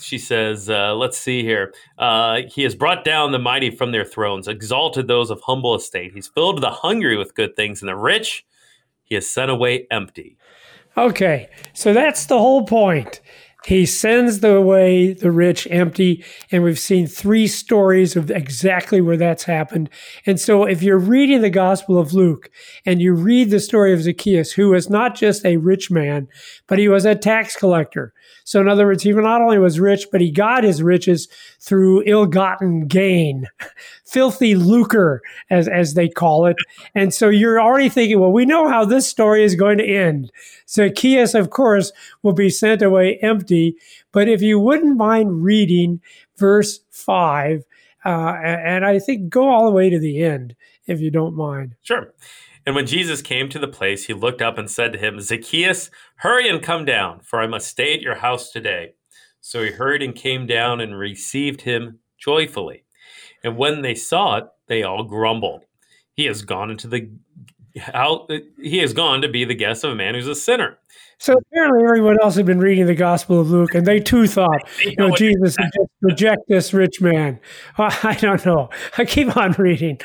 she 0.00 0.16
says, 0.18 0.70
uh, 0.70 0.94
"Let's 0.94 1.18
see 1.18 1.42
here. 1.42 1.74
Uh, 1.98 2.42
he 2.48 2.62
has 2.62 2.74
brought 2.74 3.04
down 3.04 3.32
the 3.32 3.38
mighty 3.38 3.70
from 3.70 3.92
their 3.92 4.04
thrones, 4.04 4.48
exalted 4.48 5.06
those 5.08 5.30
of 5.30 5.40
humble 5.42 5.74
estate. 5.74 6.12
He's 6.14 6.28
filled 6.28 6.62
the 6.62 6.70
hungry 6.70 7.16
with 7.16 7.34
good 7.34 7.54
things, 7.56 7.82
and 7.82 7.88
the 7.88 7.96
rich 7.96 8.46
he 9.04 9.14
has 9.14 9.28
sent 9.28 9.50
away 9.50 9.86
empty." 9.90 10.36
Okay, 10.96 11.48
so 11.74 11.92
that's 11.92 12.26
the 12.26 12.38
whole 12.38 12.64
point. 12.64 13.20
He 13.64 13.86
sends 13.86 14.40
the 14.40 14.54
away 14.54 15.12
the 15.12 15.30
rich 15.30 15.68
empty, 15.70 16.24
and 16.50 16.64
we've 16.64 16.78
seen 16.78 17.06
three 17.06 17.46
stories 17.46 18.16
of 18.16 18.30
exactly 18.30 19.00
where 19.00 19.16
that's 19.16 19.44
happened. 19.44 19.88
And 20.26 20.40
so, 20.40 20.64
if 20.64 20.82
you're 20.82 20.98
reading 20.98 21.42
the 21.42 21.50
Gospel 21.50 21.98
of 21.98 22.12
Luke 22.12 22.50
and 22.84 23.00
you 23.00 23.14
read 23.14 23.50
the 23.50 23.60
story 23.60 23.92
of 23.92 24.02
Zacchaeus, 24.02 24.52
who 24.52 24.70
was 24.70 24.90
not 24.90 25.14
just 25.14 25.44
a 25.44 25.58
rich 25.58 25.90
man, 25.90 26.28
but 26.66 26.78
he 26.78 26.88
was 26.88 27.04
a 27.04 27.14
tax 27.14 27.56
collector. 27.56 28.12
So, 28.44 28.60
in 28.60 28.68
other 28.68 28.86
words, 28.86 29.02
he 29.02 29.12
not 29.12 29.40
only 29.40 29.58
was 29.58 29.80
rich, 29.80 30.06
but 30.10 30.20
he 30.20 30.30
got 30.30 30.64
his 30.64 30.82
riches 30.82 31.28
through 31.60 32.02
ill-gotten 32.06 32.86
gain, 32.86 33.46
filthy 34.04 34.54
lucre, 34.54 35.22
as 35.50 35.68
as 35.68 35.94
they 35.94 36.08
call 36.08 36.46
it. 36.46 36.56
And 36.94 37.12
so, 37.14 37.28
you're 37.28 37.60
already 37.60 37.88
thinking, 37.88 38.20
well, 38.20 38.32
we 38.32 38.46
know 38.46 38.68
how 38.68 38.84
this 38.84 39.08
story 39.08 39.44
is 39.44 39.54
going 39.54 39.78
to 39.78 39.86
end. 39.86 40.30
Zacchaeus, 40.68 41.34
of 41.34 41.50
course, 41.50 41.92
will 42.22 42.32
be 42.32 42.50
sent 42.50 42.82
away 42.82 43.18
empty. 43.22 43.76
But 44.12 44.28
if 44.28 44.42
you 44.42 44.58
wouldn't 44.58 44.96
mind 44.96 45.42
reading 45.42 46.00
verse 46.36 46.80
5, 46.90 47.64
uh, 48.04 48.08
and 48.08 48.84
I 48.84 48.98
think 48.98 49.28
go 49.28 49.48
all 49.48 49.66
the 49.66 49.72
way 49.72 49.90
to 49.90 49.98
the 49.98 50.22
end, 50.22 50.56
if 50.86 51.00
you 51.00 51.10
don't 51.10 51.36
mind. 51.36 51.76
Sure. 51.82 52.12
And 52.64 52.74
when 52.74 52.86
Jesus 52.86 53.22
came 53.22 53.48
to 53.48 53.58
the 53.58 53.68
place, 53.68 54.06
he 54.06 54.14
looked 54.14 54.40
up 54.40 54.56
and 54.56 54.70
said 54.70 54.92
to 54.92 54.98
him, 54.98 55.20
Zacchaeus, 55.20 55.90
hurry 56.16 56.48
and 56.48 56.62
come 56.62 56.84
down, 56.84 57.20
for 57.20 57.40
I 57.40 57.46
must 57.46 57.68
stay 57.68 57.94
at 57.94 58.02
your 58.02 58.16
house 58.16 58.50
today. 58.50 58.94
So 59.40 59.62
he 59.64 59.72
hurried 59.72 60.02
and 60.02 60.14
came 60.14 60.46
down 60.46 60.80
and 60.80 60.96
received 60.96 61.62
him 61.62 61.98
joyfully. 62.18 62.84
And 63.42 63.56
when 63.56 63.82
they 63.82 63.96
saw 63.96 64.36
it, 64.36 64.44
they 64.68 64.84
all 64.84 65.02
grumbled. 65.02 65.64
He 66.14 66.26
has 66.26 66.42
gone 66.42 66.70
into 66.70 66.86
the 66.86 67.10
how 67.78 68.28
he 68.62 68.78
has 68.78 68.92
gone 68.92 69.22
to 69.22 69.28
be 69.28 69.44
the 69.44 69.54
guest 69.54 69.82
of 69.82 69.92
a 69.92 69.94
man 69.94 70.14
who's 70.14 70.28
a 70.28 70.34
sinner. 70.34 70.78
So 71.18 71.34
apparently, 71.34 71.84
everyone 71.84 72.16
else 72.22 72.34
had 72.34 72.46
been 72.46 72.58
reading 72.58 72.86
the 72.86 72.94
Gospel 72.94 73.40
of 73.40 73.50
Luke, 73.50 73.74
and 73.74 73.86
they 73.86 74.00
too 74.00 74.26
thought, 74.26 74.68
you 74.84 74.94
oh, 74.98 75.08
know, 75.08 75.16
Jesus 75.16 75.56
reject 76.00 76.42
this 76.48 76.72
rich 76.72 77.00
man. 77.00 77.40
I 77.78 78.16
don't 78.20 78.44
know. 78.44 78.70
I 78.98 79.04
keep 79.04 79.36
on 79.36 79.52
reading. 79.52 80.00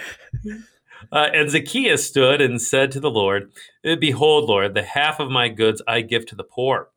Uh, 1.11 1.27
and 1.33 1.49
Zacchaeus 1.49 2.07
stood 2.07 2.41
and 2.41 2.61
said 2.61 2.91
to 2.91 2.99
the 2.99 3.09
Lord, 3.09 3.51
Behold, 3.83 4.49
Lord, 4.49 4.73
the 4.73 4.83
half 4.83 5.19
of 5.19 5.29
my 5.29 5.49
goods 5.49 5.81
I 5.87 6.01
give 6.01 6.25
to 6.27 6.35
the 6.35 6.43
poor. 6.43 6.89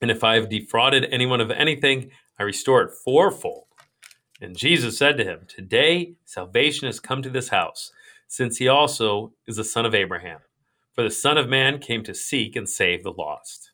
And 0.00 0.10
if 0.10 0.22
I 0.22 0.34
have 0.34 0.48
defrauded 0.48 1.06
anyone 1.10 1.40
of 1.40 1.50
anything, 1.50 2.10
I 2.38 2.44
restore 2.44 2.82
it 2.82 2.92
fourfold. 3.04 3.64
And 4.40 4.56
Jesus 4.56 4.96
said 4.96 5.16
to 5.16 5.24
him, 5.24 5.40
Today 5.48 6.14
salvation 6.24 6.86
has 6.86 7.00
come 7.00 7.22
to 7.22 7.30
this 7.30 7.48
house 7.48 7.90
since 8.28 8.58
he 8.58 8.68
also 8.68 9.32
is 9.46 9.56
the 9.56 9.64
son 9.64 9.84
of 9.84 9.94
Abraham. 9.94 10.40
For 10.94 11.04
the 11.04 11.10
Son 11.10 11.38
of 11.38 11.48
Man 11.48 11.78
came 11.78 12.02
to 12.04 12.14
seek 12.14 12.56
and 12.56 12.68
save 12.68 13.04
the 13.04 13.12
lost. 13.12 13.70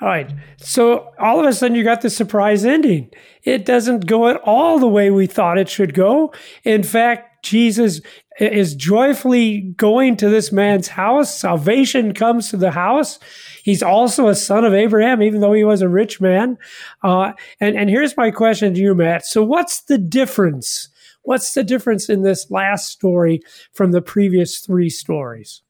All 0.00 0.08
right. 0.08 0.32
So 0.56 1.12
all 1.18 1.40
of 1.40 1.46
a 1.46 1.52
sudden, 1.52 1.76
you 1.76 1.84
got 1.84 2.00
the 2.00 2.08
surprise 2.08 2.64
ending. 2.64 3.10
It 3.42 3.66
doesn't 3.66 4.06
go 4.06 4.28
at 4.28 4.40
all 4.44 4.78
the 4.78 4.86
way 4.86 5.10
we 5.10 5.26
thought 5.26 5.58
it 5.58 5.68
should 5.68 5.94
go. 5.94 6.32
In 6.64 6.82
fact, 6.82 7.44
Jesus 7.44 8.00
is 8.40 8.74
joyfully 8.74 9.60
going 9.60 10.16
to 10.16 10.28
this 10.28 10.50
man's 10.50 10.88
house. 10.88 11.38
Salvation 11.38 12.14
comes 12.14 12.50
to 12.50 12.56
the 12.56 12.70
house. 12.70 13.18
He's 13.62 13.82
also 13.82 14.28
a 14.28 14.34
son 14.34 14.64
of 14.64 14.74
Abraham, 14.74 15.22
even 15.22 15.40
though 15.40 15.52
he 15.52 15.64
was 15.64 15.82
a 15.82 15.88
rich 15.88 16.20
man. 16.20 16.56
Uh, 17.02 17.32
and, 17.60 17.76
and 17.76 17.90
here's 17.90 18.16
my 18.16 18.30
question 18.30 18.74
to 18.74 18.80
you, 18.80 18.94
Matt. 18.94 19.26
So, 19.26 19.42
what's 19.42 19.82
the 19.82 19.98
difference 19.98 20.88
What's 21.22 21.52
the 21.52 21.64
difference 21.64 22.08
in 22.08 22.22
this 22.22 22.50
last 22.50 22.88
story 22.88 23.42
from 23.72 23.92
the 23.92 24.02
previous 24.02 24.58
three 24.60 24.88
stories? 24.88 25.62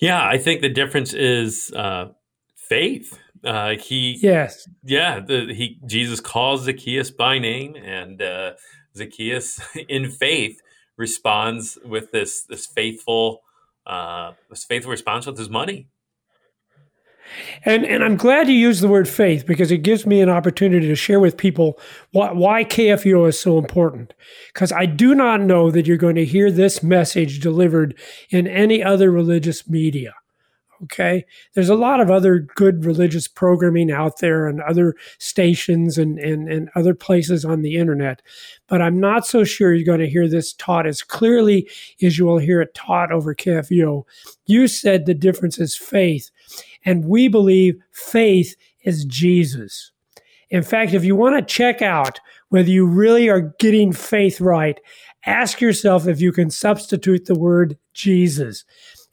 Yeah, 0.00 0.26
I 0.26 0.38
think 0.38 0.62
the 0.62 0.68
difference 0.68 1.12
is 1.12 1.70
uh, 1.76 2.08
faith. 2.56 3.18
Uh, 3.44 3.74
he 3.76 4.18
yes, 4.22 4.68
yeah. 4.84 5.20
The, 5.20 5.52
he 5.54 5.78
Jesus 5.86 6.20
calls 6.20 6.64
Zacchaeus 6.64 7.10
by 7.10 7.38
name, 7.38 7.76
and 7.76 8.22
uh, 8.22 8.52
Zacchaeus, 8.96 9.60
in 9.88 10.10
faith, 10.10 10.58
responds 11.02 11.78
with 11.84 12.12
this 12.12 12.44
this 12.44 12.64
faithful 12.64 13.42
uh, 13.86 14.32
this 14.48 14.64
faithful 14.64 14.92
response 14.92 15.26
with 15.26 15.36
his 15.36 15.50
money. 15.50 15.88
And, 17.64 17.84
and 17.84 18.04
I'm 18.04 18.16
glad 18.16 18.48
you 18.48 18.54
used 18.54 18.82
the 18.82 18.88
word 18.88 19.08
faith 19.08 19.46
because 19.46 19.70
it 19.70 19.78
gives 19.78 20.06
me 20.06 20.20
an 20.20 20.28
opportunity 20.28 20.86
to 20.86 20.94
share 20.94 21.20
with 21.20 21.36
people 21.36 21.78
why, 22.12 22.32
why 22.32 22.64
KFUO 22.64 23.28
is 23.28 23.38
so 23.38 23.58
important. 23.58 24.12
Because 24.52 24.70
I 24.70 24.86
do 24.86 25.14
not 25.14 25.40
know 25.40 25.70
that 25.70 25.86
you're 25.86 25.96
going 25.96 26.16
to 26.16 26.24
hear 26.24 26.50
this 26.50 26.82
message 26.82 27.40
delivered 27.40 27.98
in 28.30 28.46
any 28.46 28.82
other 28.82 29.10
religious 29.10 29.68
media. 29.68 30.12
Okay. 30.84 31.24
There's 31.54 31.68
a 31.68 31.76
lot 31.76 32.00
of 32.00 32.10
other 32.10 32.40
good 32.40 32.84
religious 32.84 33.28
programming 33.28 33.92
out 33.92 34.18
there 34.18 34.48
and 34.48 34.60
other 34.62 34.94
stations 35.18 35.96
and, 35.96 36.18
and, 36.18 36.48
and 36.48 36.70
other 36.74 36.92
places 36.94 37.44
on 37.44 37.62
the 37.62 37.76
internet. 37.76 38.20
But 38.66 38.82
I'm 38.82 38.98
not 38.98 39.24
so 39.24 39.44
sure 39.44 39.72
you're 39.72 39.86
going 39.86 40.00
to 40.00 40.10
hear 40.10 40.28
this 40.28 40.52
taught 40.52 40.86
as 40.86 41.02
clearly 41.02 41.68
as 42.02 42.18
you 42.18 42.24
will 42.24 42.38
hear 42.38 42.60
it 42.60 42.74
taught 42.74 43.12
over 43.12 43.34
KFUO. 43.34 44.04
You 44.46 44.66
said 44.66 45.06
the 45.06 45.14
difference 45.14 45.58
is 45.58 45.76
faith. 45.76 46.30
And 46.84 47.04
we 47.04 47.28
believe 47.28 47.76
faith 47.92 48.56
is 48.82 49.04
Jesus. 49.04 49.92
In 50.50 50.62
fact, 50.62 50.94
if 50.94 51.04
you 51.04 51.14
want 51.14 51.36
to 51.36 51.54
check 51.54 51.80
out 51.80 52.18
whether 52.48 52.68
you 52.68 52.86
really 52.86 53.28
are 53.30 53.54
getting 53.58 53.92
faith 53.92 54.40
right, 54.40 54.78
ask 55.24 55.60
yourself 55.60 56.06
if 56.06 56.20
you 56.20 56.32
can 56.32 56.50
substitute 56.50 57.26
the 57.26 57.38
word 57.38 57.78
Jesus. 57.94 58.64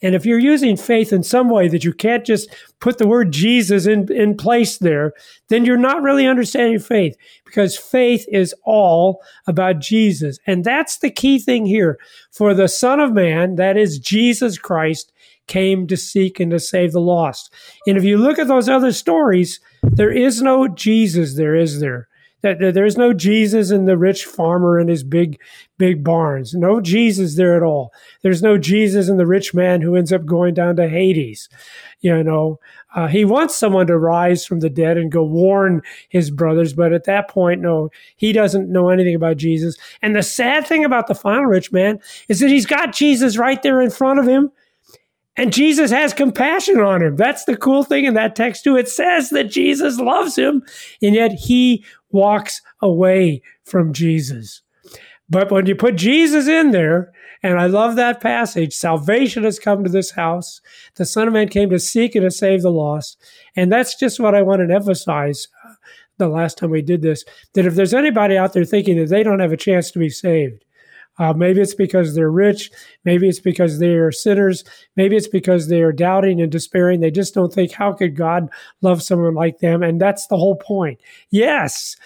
And 0.01 0.15
if 0.15 0.25
you're 0.25 0.39
using 0.39 0.77
faith 0.77 1.11
in 1.11 1.23
some 1.23 1.49
way 1.49 1.67
that 1.67 1.83
you 1.83 1.93
can't 1.93 2.25
just 2.25 2.49
put 2.79 2.97
the 2.97 3.07
word 3.07 3.31
Jesus 3.31 3.85
in, 3.85 4.11
in 4.11 4.37
place 4.37 4.77
there, 4.77 5.13
then 5.49 5.65
you're 5.65 5.77
not 5.77 6.01
really 6.01 6.25
understanding 6.25 6.79
faith 6.79 7.15
because 7.45 7.77
faith 7.77 8.25
is 8.31 8.55
all 8.63 9.21
about 9.45 9.79
Jesus. 9.79 10.39
And 10.47 10.63
that's 10.63 10.99
the 10.99 11.11
key 11.11 11.39
thing 11.39 11.65
here. 11.65 11.99
For 12.31 12.53
the 12.53 12.67
Son 12.67 12.99
of 12.99 13.13
Man, 13.13 13.55
that 13.55 13.77
is 13.77 13.99
Jesus 13.99 14.57
Christ, 14.57 15.11
came 15.47 15.87
to 15.87 15.97
seek 15.97 16.39
and 16.39 16.51
to 16.51 16.59
save 16.59 16.93
the 16.93 17.01
lost. 17.01 17.51
And 17.87 17.97
if 17.97 18.03
you 18.03 18.17
look 18.17 18.39
at 18.39 18.47
those 18.47 18.69
other 18.69 18.93
stories, 18.93 19.59
there 19.83 20.11
is 20.11 20.41
no 20.41 20.67
Jesus 20.67 21.35
there, 21.35 21.55
is 21.55 21.79
there? 21.79 22.08
That 22.41 22.59
there's 22.59 22.97
no 22.97 23.13
Jesus 23.13 23.69
in 23.69 23.85
the 23.85 23.97
rich 23.97 24.25
farmer 24.25 24.77
and 24.77 24.89
his 24.89 25.03
big, 25.03 25.39
big 25.77 26.03
barns. 26.03 26.53
No 26.53 26.79
Jesus 26.79 27.35
there 27.35 27.55
at 27.55 27.63
all. 27.63 27.91
There's 28.21 28.41
no 28.41 28.57
Jesus 28.57 29.09
in 29.09 29.17
the 29.17 29.27
rich 29.27 29.53
man 29.53 29.81
who 29.81 29.95
ends 29.95 30.13
up 30.13 30.25
going 30.25 30.53
down 30.53 30.77
to 30.77 30.87
Hades. 30.87 31.49
You 31.99 32.23
know, 32.23 32.59
uh, 32.95 33.07
he 33.07 33.25
wants 33.25 33.55
someone 33.55 33.87
to 33.87 33.97
rise 33.97 34.45
from 34.45 34.61
the 34.61 34.69
dead 34.69 34.97
and 34.97 35.11
go 35.11 35.23
warn 35.23 35.81
his 36.07 36.31
brothers, 36.31 36.73
but 36.73 36.93
at 36.93 37.03
that 37.03 37.27
point, 37.27 37.59
no, 37.59 37.89
he 38.15 38.31
doesn't 38.31 38.71
know 38.71 38.89
anything 38.89 39.15
about 39.15 39.37
Jesus. 39.37 39.75
And 40.01 40.15
the 40.15 40.23
sad 40.23 40.65
thing 40.65 40.85
about 40.85 41.07
the 41.07 41.15
final 41.15 41.45
rich 41.45 41.73
man 41.73 41.99
is 42.29 42.39
that 42.39 42.49
he's 42.49 42.65
got 42.65 42.93
Jesus 42.93 43.37
right 43.37 43.61
there 43.61 43.81
in 43.81 43.89
front 43.89 44.19
of 44.19 44.27
him 44.27 44.51
and 45.39 45.53
Jesus 45.53 45.89
has 45.89 46.13
compassion 46.13 46.81
on 46.81 47.01
him. 47.01 47.15
That's 47.15 47.45
the 47.45 47.55
cool 47.55 47.85
thing 47.85 48.03
in 48.03 48.13
that 48.15 48.35
text, 48.35 48.65
too. 48.65 48.75
It 48.75 48.89
says 48.89 49.29
that 49.29 49.45
Jesus 49.45 49.97
loves 49.97 50.35
him, 50.35 50.63
and 51.01 51.15
yet 51.15 51.31
he 51.31 51.85
walks 52.11 52.61
away 52.81 53.41
from 53.63 53.93
Jesus. 53.93 54.61
But 55.29 55.51
when 55.51 55.65
you 55.67 55.75
put 55.75 55.95
Jesus 55.95 56.47
in 56.47 56.71
there, 56.71 57.11
and 57.41 57.59
I 57.59 57.67
love 57.67 57.95
that 57.95 58.19
passage, 58.19 58.73
salvation 58.73 59.43
has 59.43 59.59
come 59.59 59.83
to 59.83 59.89
this 59.89 60.11
house. 60.11 60.59
The 60.95 61.05
Son 61.05 61.27
of 61.27 61.33
Man 61.33 61.47
came 61.47 61.69
to 61.69 61.79
seek 61.79 62.15
and 62.15 62.23
to 62.23 62.31
save 62.31 62.63
the 62.63 62.71
lost. 62.71 63.21
And 63.55 63.71
that's 63.71 63.95
just 63.95 64.19
what 64.19 64.35
I 64.35 64.41
wanted 64.41 64.67
to 64.67 64.75
emphasize 64.75 65.47
uh, 65.65 65.75
the 66.17 66.27
last 66.27 66.57
time 66.57 66.69
we 66.69 66.81
did 66.81 67.01
this 67.01 67.23
that 67.53 67.65
if 67.65 67.75
there's 67.75 67.93
anybody 67.93 68.37
out 68.37 68.53
there 68.53 68.65
thinking 68.65 68.97
that 68.97 69.09
they 69.09 69.23
don't 69.23 69.39
have 69.39 69.53
a 69.53 69.57
chance 69.57 69.89
to 69.91 69.99
be 69.99 70.09
saved, 70.09 70.65
uh, 71.19 71.33
maybe 71.33 71.61
it's 71.61 71.75
because 71.75 72.15
they're 72.15 72.31
rich. 72.31 72.71
Maybe 73.03 73.27
it's 73.27 73.41
because 73.41 73.79
they 73.79 73.95
are 73.95 74.11
sinners. 74.11 74.63
Maybe 74.95 75.17
it's 75.17 75.27
because 75.27 75.67
they 75.67 75.81
are 75.81 75.91
doubting 75.91 76.41
and 76.41 76.51
despairing. 76.51 77.01
They 77.01 77.11
just 77.11 77.33
don't 77.33 77.53
think, 77.53 77.73
how 77.73 77.93
could 77.93 78.15
God 78.15 78.49
love 78.81 79.03
someone 79.03 79.35
like 79.35 79.59
them? 79.59 79.83
And 79.83 79.99
that's 79.99 80.27
the 80.27 80.37
whole 80.37 80.55
point. 80.55 80.99
Yes, 81.29 81.97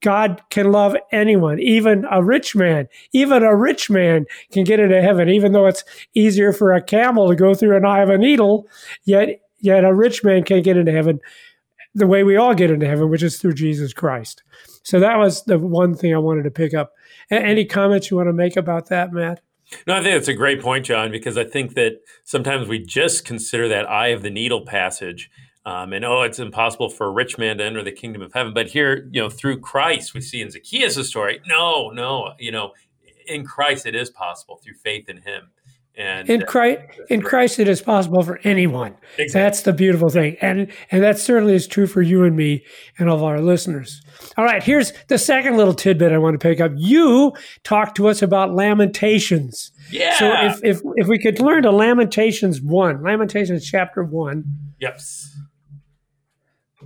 God 0.00 0.40
can 0.50 0.70
love 0.70 0.96
anyone, 1.10 1.58
even 1.58 2.06
a 2.10 2.22
rich 2.22 2.54
man. 2.54 2.88
Even 3.12 3.42
a 3.42 3.56
rich 3.56 3.90
man 3.90 4.24
can 4.52 4.64
get 4.64 4.80
into 4.80 5.02
heaven, 5.02 5.28
even 5.28 5.52
though 5.52 5.66
it's 5.66 5.84
easier 6.14 6.52
for 6.52 6.72
a 6.72 6.82
camel 6.82 7.28
to 7.28 7.34
go 7.34 7.54
through 7.54 7.76
an 7.76 7.84
eye 7.84 8.02
of 8.02 8.08
a 8.08 8.18
needle. 8.18 8.68
Yet, 9.04 9.40
yet 9.58 9.84
a 9.84 9.94
rich 9.94 10.22
man 10.22 10.44
can't 10.44 10.64
get 10.64 10.76
into 10.76 10.92
heaven 10.92 11.20
the 11.94 12.06
way 12.06 12.24
we 12.24 12.36
all 12.36 12.54
get 12.54 12.70
into 12.70 12.86
heaven, 12.86 13.08
which 13.08 13.22
is 13.22 13.38
through 13.38 13.54
Jesus 13.54 13.92
Christ. 13.92 14.42
So 14.82 15.00
that 15.00 15.16
was 15.16 15.44
the 15.44 15.58
one 15.58 15.94
thing 15.94 16.14
I 16.14 16.18
wanted 16.18 16.42
to 16.42 16.50
pick 16.50 16.74
up. 16.74 16.92
Any 17.30 17.64
comments 17.64 18.10
you 18.10 18.16
want 18.16 18.28
to 18.28 18.32
make 18.32 18.56
about 18.56 18.88
that, 18.88 19.12
Matt? 19.12 19.40
No, 19.86 19.94
I 19.94 20.02
think 20.02 20.14
that's 20.14 20.28
a 20.28 20.34
great 20.34 20.60
point, 20.60 20.84
John, 20.84 21.10
because 21.10 21.38
I 21.38 21.44
think 21.44 21.74
that 21.74 22.00
sometimes 22.24 22.68
we 22.68 22.78
just 22.78 23.24
consider 23.24 23.68
that 23.68 23.88
eye 23.88 24.08
of 24.08 24.22
the 24.22 24.30
needle 24.30 24.64
passage. 24.66 25.30
Um, 25.66 25.94
and 25.94 26.04
oh, 26.04 26.22
it's 26.22 26.38
impossible 26.38 26.90
for 26.90 27.06
a 27.06 27.10
rich 27.10 27.38
man 27.38 27.58
to 27.58 27.64
enter 27.64 27.82
the 27.82 27.92
kingdom 27.92 28.20
of 28.20 28.34
heaven. 28.34 28.52
But 28.52 28.68
here, 28.68 29.08
you 29.10 29.22
know, 29.22 29.30
through 29.30 29.60
Christ, 29.60 30.12
we 30.12 30.20
see 30.20 30.42
in 30.42 30.50
Zacchaeus' 30.50 31.08
story, 31.08 31.40
no, 31.46 31.88
no, 31.90 32.34
you 32.38 32.52
know, 32.52 32.72
in 33.26 33.44
Christ 33.44 33.86
it 33.86 33.94
is 33.94 34.10
possible 34.10 34.56
through 34.56 34.74
faith 34.74 35.08
in 35.08 35.18
Him. 35.18 35.50
And 35.96 36.28
in 36.28 36.42
Christ, 36.42 36.80
in 37.08 37.22
Christ, 37.22 37.60
it 37.60 37.68
is 37.68 37.80
possible 37.80 38.22
for 38.22 38.40
anyone. 38.42 38.96
Exactly. 39.16 39.40
That's 39.40 39.62
the 39.62 39.72
beautiful 39.72 40.08
thing, 40.08 40.36
and 40.40 40.72
and 40.90 41.02
that 41.04 41.18
certainly 41.18 41.54
is 41.54 41.68
true 41.68 41.86
for 41.86 42.02
you 42.02 42.24
and 42.24 42.34
me 42.34 42.64
and 42.98 43.08
all 43.08 43.16
of 43.18 43.22
our 43.22 43.40
listeners. 43.40 44.02
All 44.36 44.44
right, 44.44 44.60
here's 44.60 44.92
the 45.08 45.18
second 45.18 45.56
little 45.56 45.72
tidbit 45.74 46.10
I 46.10 46.18
want 46.18 46.34
to 46.40 46.44
pick 46.44 46.60
up. 46.60 46.72
You 46.74 47.32
talked 47.62 47.96
to 47.98 48.08
us 48.08 48.22
about 48.22 48.52
Lamentations. 48.54 49.70
yeah. 49.92 50.18
So 50.18 50.32
if 50.46 50.60
if 50.64 50.80
if 50.96 51.06
we 51.06 51.16
could 51.18 51.38
learn 51.38 51.62
to 51.62 51.70
Lamentations 51.70 52.60
one, 52.60 53.00
Lamentations 53.04 53.64
chapter 53.64 54.02
one. 54.02 54.42
yep. 54.80 54.98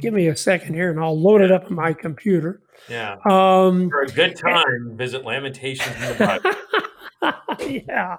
Give 0.01 0.15
me 0.15 0.29
a 0.29 0.37
second 0.37 0.75
here, 0.75 0.91
and 0.91 1.01
I'll 1.01 1.21
load 1.21 1.41
it 1.41 1.51
up 1.51 1.65
on 1.65 1.75
my 1.75 1.93
computer. 1.93 2.61
Yeah. 2.89 3.17
Um, 3.29 3.89
For 3.91 4.03
a 4.03 4.07
good 4.07 4.37
time, 4.37 4.93
visit 4.97 5.25
Lamentations 5.25 5.97
in 5.97 6.17
the 6.19 6.25
Bible. 6.25 6.51
yeah. 7.61 8.17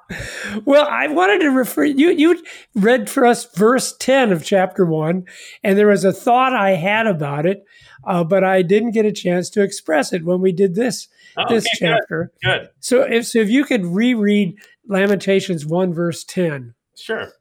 Well, 0.66 0.88
I 0.90 1.08
wanted 1.08 1.40
to 1.40 1.50
refer 1.50 1.86
you. 1.86 2.10
You 2.10 2.44
read 2.76 3.10
for 3.10 3.26
us 3.26 3.46
verse 3.56 3.96
ten 3.98 4.32
of 4.32 4.44
chapter 4.44 4.86
one, 4.86 5.26
and 5.64 5.78
there 5.78 5.88
was 5.88 6.04
a 6.04 6.14
thought 6.14 6.54
I 6.54 6.72
had 6.72 7.08
about 7.08 7.46
it, 7.46 7.64
uh, 8.06 8.24
but 8.24 8.44
I 8.44 8.62
didn't 8.62 8.92
get 8.92 9.06
a 9.06 9.12
chance 9.12 9.50
to 9.52 9.64
express 9.64 10.12
it 10.12 10.26
when 10.26 10.42
we 10.42 10.52
did 10.52 10.76
this 10.76 11.08
Oh, 11.38 11.46
this 11.48 11.66
okay, 11.66 11.70
good, 11.80 12.00
chapter. 12.00 12.32
Good. 12.44 12.70
So, 12.80 13.02
if 13.04 13.28
so, 13.28 13.40
if 13.40 13.50
you 13.50 13.64
could 13.64 13.86
reread 13.86 14.58
Lamentations 14.88 15.66
one 15.66 15.94
verse 15.94 16.24
ten. 16.24 16.74
Sure. 16.96 17.32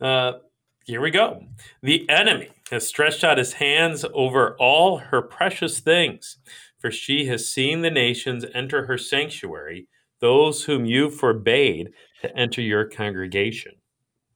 Uh, 0.00 0.32
here 0.84 1.00
we 1.00 1.10
go. 1.10 1.44
The 1.82 2.08
enemy 2.08 2.50
has 2.70 2.86
stretched 2.86 3.22
out 3.22 3.38
his 3.38 3.54
hands 3.54 4.04
over 4.14 4.56
all 4.58 4.98
her 4.98 5.22
precious 5.22 5.80
things, 5.80 6.38
for 6.78 6.90
she 6.90 7.26
has 7.26 7.52
seen 7.52 7.82
the 7.82 7.90
nations 7.90 8.44
enter 8.54 8.86
her 8.86 8.98
sanctuary, 8.98 9.86
those 10.20 10.64
whom 10.64 10.84
you 10.84 11.10
forbade 11.10 11.90
to 12.22 12.36
enter 12.36 12.60
your 12.60 12.84
congregation. 12.84 13.72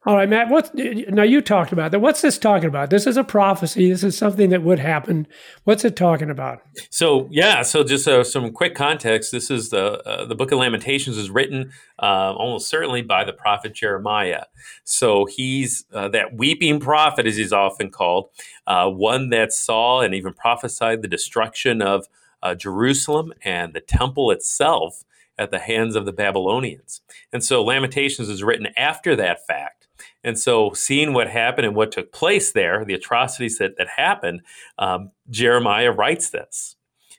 All 0.06 0.16
right, 0.16 0.30
Matt. 0.30 0.48
What 0.48 0.74
now? 0.74 1.24
You 1.24 1.42
talked 1.42 1.72
about 1.72 1.90
that. 1.90 2.00
What's 2.00 2.22
this 2.22 2.38
talking 2.38 2.70
about? 2.70 2.88
This 2.88 3.06
is 3.06 3.18
a 3.18 3.24
prophecy. 3.24 3.90
This 3.90 4.02
is 4.02 4.16
something 4.16 4.48
that 4.48 4.62
would 4.62 4.78
happen. 4.78 5.26
What's 5.64 5.84
it 5.84 5.94
talking 5.94 6.30
about? 6.30 6.62
So 6.88 7.28
yeah, 7.30 7.60
so 7.60 7.84
just 7.84 8.08
uh, 8.08 8.24
some 8.24 8.50
quick 8.50 8.74
context. 8.74 9.30
This 9.30 9.50
is 9.50 9.68
the 9.68 10.00
uh, 10.08 10.24
the 10.24 10.34
Book 10.34 10.52
of 10.52 10.58
Lamentations 10.58 11.18
is 11.18 11.28
written 11.28 11.72
uh, 11.98 12.32
almost 12.32 12.70
certainly 12.70 13.02
by 13.02 13.24
the 13.24 13.34
prophet 13.34 13.74
Jeremiah. 13.74 14.44
So 14.84 15.26
he's 15.26 15.84
uh, 15.92 16.08
that 16.08 16.34
weeping 16.34 16.80
prophet, 16.80 17.26
as 17.26 17.36
he's 17.36 17.52
often 17.52 17.90
called, 17.90 18.30
uh, 18.66 18.88
one 18.88 19.28
that 19.30 19.52
saw 19.52 20.00
and 20.00 20.14
even 20.14 20.32
prophesied 20.32 21.02
the 21.02 21.08
destruction 21.08 21.82
of 21.82 22.06
uh, 22.42 22.54
Jerusalem 22.54 23.34
and 23.44 23.74
the 23.74 23.80
temple 23.82 24.30
itself 24.30 25.04
at 25.40 25.50
the 25.50 25.58
hands 25.58 25.96
of 25.96 26.04
the 26.04 26.12
Babylonians. 26.12 27.00
And 27.32 27.42
so 27.42 27.64
Lamentations 27.64 28.28
is 28.28 28.44
written 28.44 28.68
after 28.76 29.16
that 29.16 29.46
fact. 29.46 29.88
And 30.22 30.38
so, 30.38 30.72
seeing 30.72 31.12
what 31.12 31.28
happened 31.28 31.66
and 31.66 31.76
what 31.76 31.92
took 31.92 32.12
place 32.12 32.52
there, 32.52 32.84
the 32.84 32.94
atrocities 32.94 33.58
that, 33.58 33.76
that 33.78 33.88
happened, 33.96 34.42
um, 34.78 35.12
Jeremiah 35.28 35.92
writes 35.92 36.30
this. 36.30 36.76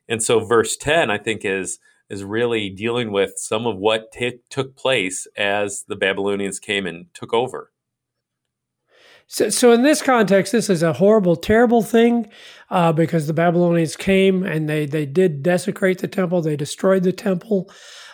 And 0.08 0.22
so, 0.22 0.40
verse 0.40 0.78
10, 0.78 1.12
I 1.12 1.18
think, 1.18 1.46
is, 1.46 1.80
is 2.10 2.24
really 2.24 2.70
dealing 2.70 3.12
with 3.12 3.34
some 3.38 3.68
of 3.68 3.78
what 3.78 4.12
t- 4.12 4.40
took 4.50 4.76
place 4.76 5.28
as 5.38 5.84
the 5.88 5.96
Babylonians 5.96 6.60
came 6.60 6.88
and 6.88 7.06
took 7.14 7.34
over. 7.34 7.72
So, 9.28 9.50
so 9.50 9.72
in 9.72 9.82
this 9.82 10.02
context, 10.02 10.52
this 10.52 10.70
is 10.70 10.84
a 10.84 10.92
horrible, 10.92 11.38
terrible 11.38 11.82
thing 11.82 12.30
uh, 12.70 12.92
because 12.92 13.28
the 13.28 13.34
Babylonians 13.34 13.96
came 13.96 14.44
and 14.44 14.68
they 14.68 14.86
they 14.86 15.06
did 15.06 15.42
desecrate 15.42 16.00
the 16.00 16.10
temple. 16.10 16.42
They 16.42 16.58
destroyed 16.58 17.04
the 17.04 17.14
temple. 17.14 17.72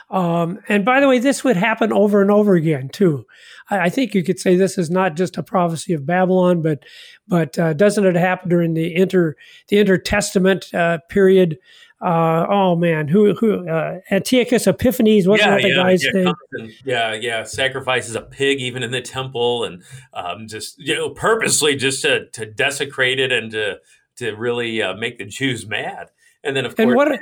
Um, 0.10 0.60
and 0.70 0.86
by 0.86 1.00
the 1.00 1.08
way, 1.08 1.20
this 1.20 1.44
would 1.44 1.58
happen 1.58 1.92
over 1.92 2.22
and 2.22 2.32
over 2.32 2.56
again 2.56 2.90
too. 2.90 3.26
I, 3.70 3.80
I 3.80 3.90
think 3.90 4.14
you 4.14 4.24
could 4.24 4.40
say 4.40 4.56
this 4.56 4.78
is 4.78 4.90
not 4.90 5.16
just 5.16 5.38
a 5.38 5.44
prophecy 5.44 5.94
of 5.94 6.06
Babylon, 6.06 6.62
but 6.62 6.84
but 7.28 7.58
uh, 7.60 7.74
doesn't 7.74 8.06
it 8.06 8.16
happen 8.16 8.50
during 8.50 8.74
the 8.74 8.96
inter 8.96 9.36
the 9.68 9.80
intertestament 9.80 10.74
uh, 10.74 11.00
period? 11.10 11.58
Uh, 12.00 12.46
oh 12.48 12.76
man, 12.76 13.08
who 13.08 13.34
who 13.34 13.68
uh, 13.68 14.00
Antiochus 14.12 14.68
Epiphanes 14.68 15.28
wasn't 15.28 15.50
that 15.50 15.64
the 15.64 15.76
guy's 15.76 16.06
yeah, 16.06 16.12
name? 16.14 16.72
yeah, 16.86 17.14
yeah. 17.14 17.44
Sacrifices 17.44 18.16
a 18.16 18.22
pig 18.22 18.62
even 18.62 18.84
in 18.84 18.92
the 18.92 19.02
temple, 19.02 19.64
and 19.64 19.84
um, 20.14 20.48
just 20.48 20.78
you 20.78 20.96
know, 20.96 21.10
purposely 21.10 21.76
just 21.76 22.04
to, 22.04 22.28
to 22.30 22.46
desecrate 22.46 23.20
it 23.20 23.32
and 23.32 23.52
to 23.52 23.80
to 24.18 24.36
really 24.36 24.82
uh, 24.82 24.94
make 24.94 25.18
the 25.18 25.26
Jews 25.26 25.68
mad. 25.68 26.12
And 26.44 26.56
then, 26.56 26.66
of 26.66 26.76
And 26.78 26.94
course, 26.94 27.10
what? 27.10 27.20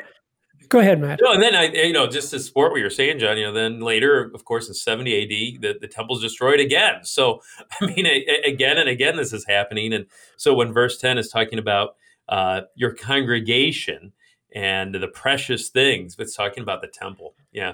Go 0.69 0.80
ahead, 0.80 0.99
Matt. 0.99 1.19
No, 1.21 1.34
and 1.34 1.41
then 1.41 1.56
I, 1.56 1.65
you 1.65 1.93
know, 1.93 2.08
just 2.08 2.32
to 2.32 2.39
support 2.39 2.71
what 2.71 2.80
you're 2.82 2.89
saying, 2.89 3.19
John. 3.19 3.38
You 3.38 3.45
know, 3.45 3.54
then 3.54 3.80
later, 3.82 4.32
of 4.34 4.45
course, 4.45 4.67
in 4.67 4.73
70 4.73 5.23
AD, 5.56 5.62
the, 5.62 5.78
the 5.80 5.88
temple's 5.88 6.21
destroyed 6.21 6.60
again. 6.60 7.04
So, 7.04 7.41
I 7.82 7.86
mean, 7.88 8.06
a, 8.06 8.25
a- 8.28 8.49
again 8.51 8.78
and 8.78 8.89
again, 8.89 9.15
this 9.15 9.34
is 9.34 9.45
happening. 9.47 9.93
And 9.93 10.06
so, 10.38 10.54
when 10.54 10.73
verse 10.73 10.97
10 10.97 11.17
is 11.17 11.30
talking 11.30 11.60
about 11.60 11.95
uh, 12.30 12.62
your 12.75 12.93
congregation 12.93 14.13
and 14.54 14.95
the 14.95 15.08
precious 15.08 15.69
things, 15.69 16.15
it's 16.17 16.36
talking 16.36 16.63
about 16.63 16.82
the 16.82 16.88
temple. 16.88 17.36
Yeah, 17.51 17.73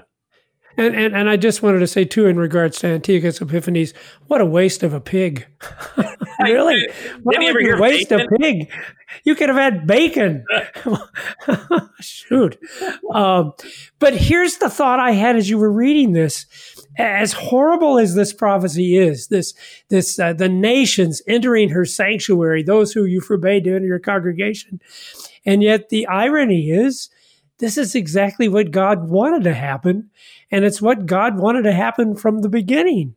And, 0.76 0.94
and 0.94 1.14
and 1.14 1.28
I 1.28 1.36
just 1.36 1.62
wanted 1.62 1.80
to 1.80 1.86
say 1.86 2.04
too, 2.04 2.26
in 2.26 2.36
regards 2.36 2.78
to 2.80 2.86
Antiochus 2.88 3.40
Epiphanes, 3.40 3.92
what 4.26 4.40
a 4.40 4.46
waste 4.46 4.82
of 4.82 4.92
a 4.92 5.00
pig! 5.00 5.46
really, 6.42 6.88
why 7.22 7.34
Did 7.34 7.42
you 7.42 7.54
would 7.54 7.62
you 7.62 7.66
hear 7.66 7.80
waste 7.80 8.12
a 8.12 8.26
pig? 8.40 8.70
You 9.24 9.34
could 9.34 9.50
have 9.50 9.58
had 9.58 9.86
bacon. 9.86 10.44
Shoot. 12.00 12.58
Um, 13.12 13.52
but 13.98 14.16
here's 14.16 14.56
the 14.56 14.70
thought 14.70 14.98
I 14.98 15.12
had 15.12 15.36
as 15.36 15.50
you 15.50 15.58
were 15.58 15.72
reading 15.72 16.12
this: 16.12 16.46
as 16.98 17.32
horrible 17.32 17.98
as 17.98 18.14
this 18.14 18.32
prophecy 18.32 18.96
is, 18.96 19.28
this 19.28 19.54
this 19.88 20.18
uh, 20.18 20.32
the 20.32 20.48
nations 20.48 21.22
entering 21.28 21.70
her 21.70 21.84
sanctuary, 21.84 22.62
those 22.62 22.92
who 22.92 23.04
you 23.04 23.20
forbade 23.20 23.64
to 23.64 23.74
enter 23.74 23.86
your 23.86 23.98
congregation, 23.98 24.80
and 25.44 25.62
yet 25.62 25.90
the 25.90 26.06
irony 26.06 26.70
is 26.70 27.10
this 27.62 27.78
is 27.78 27.94
exactly 27.94 28.48
what 28.48 28.72
God 28.72 29.08
wanted 29.08 29.44
to 29.44 29.54
happen. 29.54 30.10
And 30.50 30.64
it's 30.64 30.82
what 30.82 31.06
God 31.06 31.38
wanted 31.38 31.62
to 31.62 31.72
happen 31.72 32.16
from 32.16 32.40
the 32.40 32.48
beginning. 32.48 33.14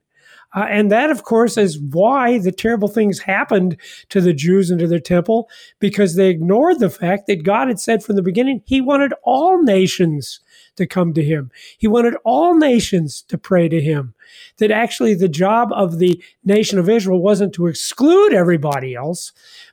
Uh, 0.55 0.67
and 0.69 0.91
that, 0.91 1.09
of 1.09 1.23
course, 1.23 1.57
is 1.57 1.79
why 1.79 2.37
the 2.37 2.51
terrible 2.51 2.87
things 2.87 3.21
happened 3.21 3.75
to 4.09 4.21
the 4.21 4.33
Jews 4.33 4.69
and 4.69 4.79
to 4.79 4.87
their 4.87 4.99
temple, 4.99 5.49
because 5.79 6.15
they 6.15 6.29
ignored 6.29 6.79
the 6.79 6.91
fact 6.91 7.25
that 7.25 7.43
God 7.43 7.69
had 7.69 7.79
said 7.79 8.03
from 8.03 8.17
the 8.17 8.21
beginning 8.21 8.61
he 8.67 8.81
wanted 8.81 9.13
all 9.23 9.63
nations 9.63 10.41
to 10.75 10.85
come 10.85 11.13
to 11.13 11.23
him. 11.23 11.51
He 11.77 11.87
wanted 11.87 12.15
all 12.23 12.55
nations 12.55 13.21
to 13.29 13.37
pray 13.37 13.69
to 13.69 13.81
him. 13.81 14.13
That 14.57 14.71
actually 14.71 15.13
the 15.13 15.27
job 15.29 15.69
of 15.73 15.99
the 15.99 16.21
nation 16.43 16.79
of 16.79 16.89
Israel 16.89 17.21
wasn't 17.21 17.53
to 17.53 17.67
exclude 17.67 18.33
everybody 18.33 18.95
else, 18.95 19.31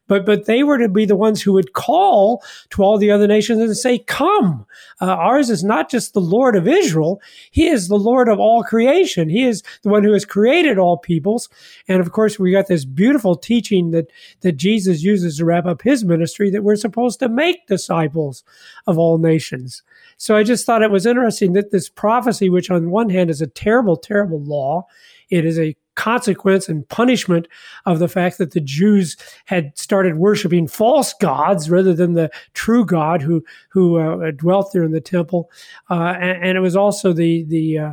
but 0.09 0.27
but 0.27 0.45
they 0.45 0.63
were 0.63 0.79
to 0.79 0.89
be 0.89 1.05
the 1.07 1.17
ones 1.17 1.41
who 1.41 1.55
would 1.55 1.73
call 1.73 2.43
to 2.71 2.83
all 2.83 2.99
the 2.99 3.11
other 3.11 3.27
nations 3.27 3.61
and 3.61 3.77
say, 3.77 3.99
"Come." 3.99 4.67
Uh, 5.01 5.07
ours 5.07 5.49
is 5.49 5.65
not 5.65 5.91
just 5.91 6.13
the 6.13 6.21
Lord 6.21 6.55
of 6.55 6.69
Israel; 6.69 7.21
He 7.51 7.67
is 7.67 7.89
the 7.89 7.99
Lord 7.99 8.29
of 8.29 8.39
all 8.39 8.63
creation. 8.63 9.29
He 9.29 9.45
is 9.45 9.63
the 9.83 9.89
one 9.89 10.05
who 10.05 10.13
has 10.13 10.25
created 10.25 10.79
all 10.79 10.99
peoples. 10.99 11.49
And 11.89 12.01
of 12.01 12.13
course, 12.13 12.39
we 12.39 12.53
got 12.53 12.67
this 12.69 12.85
beautiful 12.85 13.37
teaching 13.37 13.91
that 13.93 14.09
that 14.43 14.59
Jesus 14.59 15.03
uses 15.03 15.39
to 15.39 15.45
wrap 15.47 15.65
up 15.65 15.83
His 15.83 16.05
ministry 16.05 16.51
that 16.51 16.65
we're 16.65 16.77
supposed 16.77 17.19
to 17.21 17.29
make 17.29 17.67
disciples 17.67 18.45
of 18.87 18.99
all 18.99 19.19
nations. 19.19 19.83
So 20.23 20.37
I 20.37 20.45
just 20.45 20.65
thought 20.65 20.85
it 20.85 20.93
was 20.93 21.05
interesting 21.05 21.53
that 21.55 21.73
this 21.73 21.89
prophecy, 21.89 22.49
which 22.49 22.71
on 22.71 22.93
one 22.93 23.11
hand 23.11 23.29
is 23.29 23.41
a 23.41 23.47
terrible, 23.49 23.97
terrible 23.97 24.41
law, 24.41 24.87
it 25.31 25.45
is 25.45 25.59
a 25.59 25.77
consequence 25.97 26.69
and 26.69 26.89
punishment 26.89 27.49
of 27.87 27.99
the 27.99 28.07
fact 28.07 28.39
that 28.39 28.53
the 28.53 28.61
Jews 28.61 29.17
had 29.47 29.77
started 29.77 30.19
worshiping 30.19 30.69
false 30.69 31.13
gods 31.15 31.69
rather 31.69 31.93
than 31.93 32.13
the 32.13 32.31
true 32.55 32.87
God 32.87 33.21
who 33.21 33.43
who 33.71 33.99
uh, 33.99 34.31
dwelt 34.31 34.73
there 34.73 34.85
in 34.85 34.93
the 34.93 35.01
temple, 35.01 35.51
uh, 35.91 36.15
and, 36.21 36.45
and, 36.45 36.57
it 36.57 36.61
was 36.61 36.77
also 36.77 37.13
the 37.13 37.43
the 37.49 37.79
uh, 37.79 37.93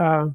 uh, 0.00 0.26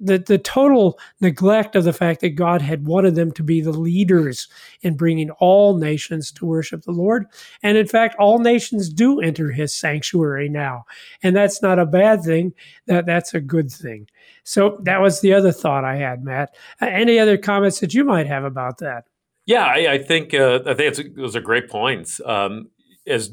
the 0.00 0.18
the 0.18 0.38
total 0.38 0.98
neglect 1.20 1.76
of 1.76 1.84
the 1.84 1.92
fact 1.92 2.20
that 2.22 2.30
God 2.30 2.62
had 2.62 2.86
wanted 2.86 3.14
them 3.14 3.32
to 3.32 3.42
be 3.42 3.60
the 3.60 3.72
leaders 3.72 4.48
in 4.80 4.96
bringing 4.96 5.30
all 5.32 5.76
nations 5.76 6.32
to 6.32 6.46
worship 6.46 6.82
the 6.82 6.92
Lord, 6.92 7.26
and 7.62 7.76
in 7.76 7.86
fact, 7.86 8.16
all 8.18 8.38
nations 8.38 8.88
do 8.88 9.20
enter 9.20 9.50
His 9.50 9.74
sanctuary 9.74 10.48
now, 10.48 10.84
and 11.22 11.36
that's 11.36 11.62
not 11.62 11.78
a 11.78 11.86
bad 11.86 12.22
thing. 12.22 12.54
That 12.86 13.06
that's 13.06 13.34
a 13.34 13.40
good 13.40 13.70
thing. 13.70 14.08
So 14.42 14.78
that 14.82 15.00
was 15.00 15.20
the 15.20 15.34
other 15.34 15.52
thought 15.52 15.84
I 15.84 15.96
had, 15.96 16.24
Matt. 16.24 16.54
Uh, 16.80 16.86
any 16.86 17.18
other 17.18 17.36
comments 17.36 17.80
that 17.80 17.94
you 17.94 18.04
might 18.04 18.26
have 18.26 18.44
about 18.44 18.78
that? 18.78 19.04
Yeah, 19.46 19.64
I, 19.64 19.92
I 19.92 19.98
think 19.98 20.32
uh, 20.34 20.60
I 20.66 20.74
think 20.74 20.98
it's, 20.98 21.16
those 21.16 21.36
are 21.36 21.40
great 21.40 21.68
points. 21.68 22.20
Um, 22.24 22.70
as 23.06 23.32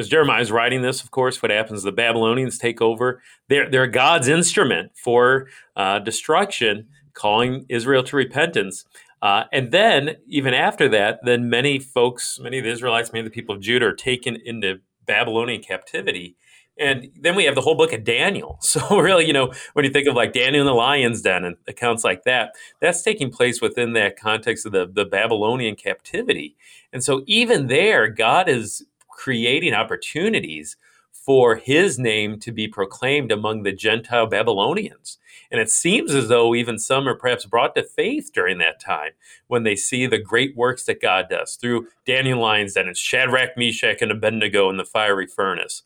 as 0.00 0.08
Jeremiah 0.08 0.42
is 0.42 0.50
writing 0.50 0.82
this, 0.82 1.02
of 1.02 1.10
course, 1.10 1.40
what 1.42 1.50
happens? 1.50 1.82
The 1.82 1.92
Babylonians 1.92 2.58
take 2.58 2.80
over. 2.82 3.22
They're 3.48 3.70
they're 3.70 3.86
God's 3.86 4.26
instrument 4.26 4.92
for 4.96 5.46
uh, 5.76 6.00
destruction, 6.00 6.88
calling 7.14 7.66
Israel 7.68 8.02
to 8.04 8.16
repentance. 8.16 8.84
Uh, 9.22 9.44
and 9.52 9.70
then, 9.70 10.16
even 10.26 10.54
after 10.54 10.88
that, 10.88 11.20
then 11.24 11.50
many 11.50 11.78
folks, 11.78 12.38
many 12.40 12.58
of 12.58 12.64
the 12.64 12.70
Israelites, 12.70 13.12
many 13.12 13.24
of 13.24 13.30
the 13.30 13.34
people 13.34 13.54
of 13.54 13.60
Judah, 13.60 13.86
are 13.86 13.94
taken 13.94 14.36
into 14.44 14.80
Babylonian 15.06 15.62
captivity. 15.62 16.36
And 16.78 17.08
then 17.20 17.36
we 17.36 17.44
have 17.44 17.54
the 17.54 17.60
whole 17.60 17.74
book 17.74 17.92
of 17.92 18.04
Daniel. 18.04 18.58
So 18.70 18.98
really, 18.98 19.26
you 19.26 19.32
know, 19.32 19.52
when 19.74 19.84
you 19.84 19.90
think 19.90 20.08
of 20.08 20.14
like 20.14 20.32
Daniel 20.32 20.62
in 20.62 20.66
the 20.66 20.72
lion's 20.72 21.20
den 21.20 21.44
and 21.44 21.56
accounts 21.68 22.04
like 22.04 22.22
that, 22.24 22.54
that's 22.80 23.02
taking 23.02 23.30
place 23.30 23.60
within 23.60 23.92
that 23.92 24.16
context 24.16 24.64
of 24.64 24.72
the, 24.72 24.90
the 24.90 25.04
Babylonian 25.04 25.74
captivity. 25.74 26.56
And 26.92 27.04
so 27.04 27.22
even 27.26 27.66
there, 27.66 28.08
God 28.08 28.48
is 28.48 28.86
creating 29.20 29.74
opportunities 29.74 30.78
for 31.12 31.56
his 31.56 31.98
name 31.98 32.38
to 32.40 32.50
be 32.50 32.66
proclaimed 32.66 33.30
among 33.30 33.62
the 33.62 33.72
Gentile 33.72 34.26
Babylonians. 34.26 35.18
And 35.50 35.60
it 35.60 35.68
seems 35.70 36.14
as 36.14 36.28
though 36.28 36.54
even 36.54 36.78
some 36.78 37.06
are 37.06 37.14
perhaps 37.14 37.44
brought 37.44 37.74
to 37.74 37.82
faith 37.82 38.30
during 38.32 38.56
that 38.58 38.80
time 38.80 39.10
when 39.46 39.62
they 39.62 39.76
see 39.76 40.06
the 40.06 40.16
great 40.18 40.56
works 40.56 40.84
that 40.84 41.02
God 41.02 41.26
does 41.28 41.56
through 41.56 41.88
Daniel 42.06 42.40
Lyons 42.40 42.76
and 42.76 42.88
it's 42.88 42.98
Shadrach, 42.98 43.58
Meshach, 43.58 44.00
and 44.00 44.10
Abednego 44.10 44.70
in 44.70 44.78
the 44.78 44.86
fiery 44.86 45.26
furnace 45.26 45.82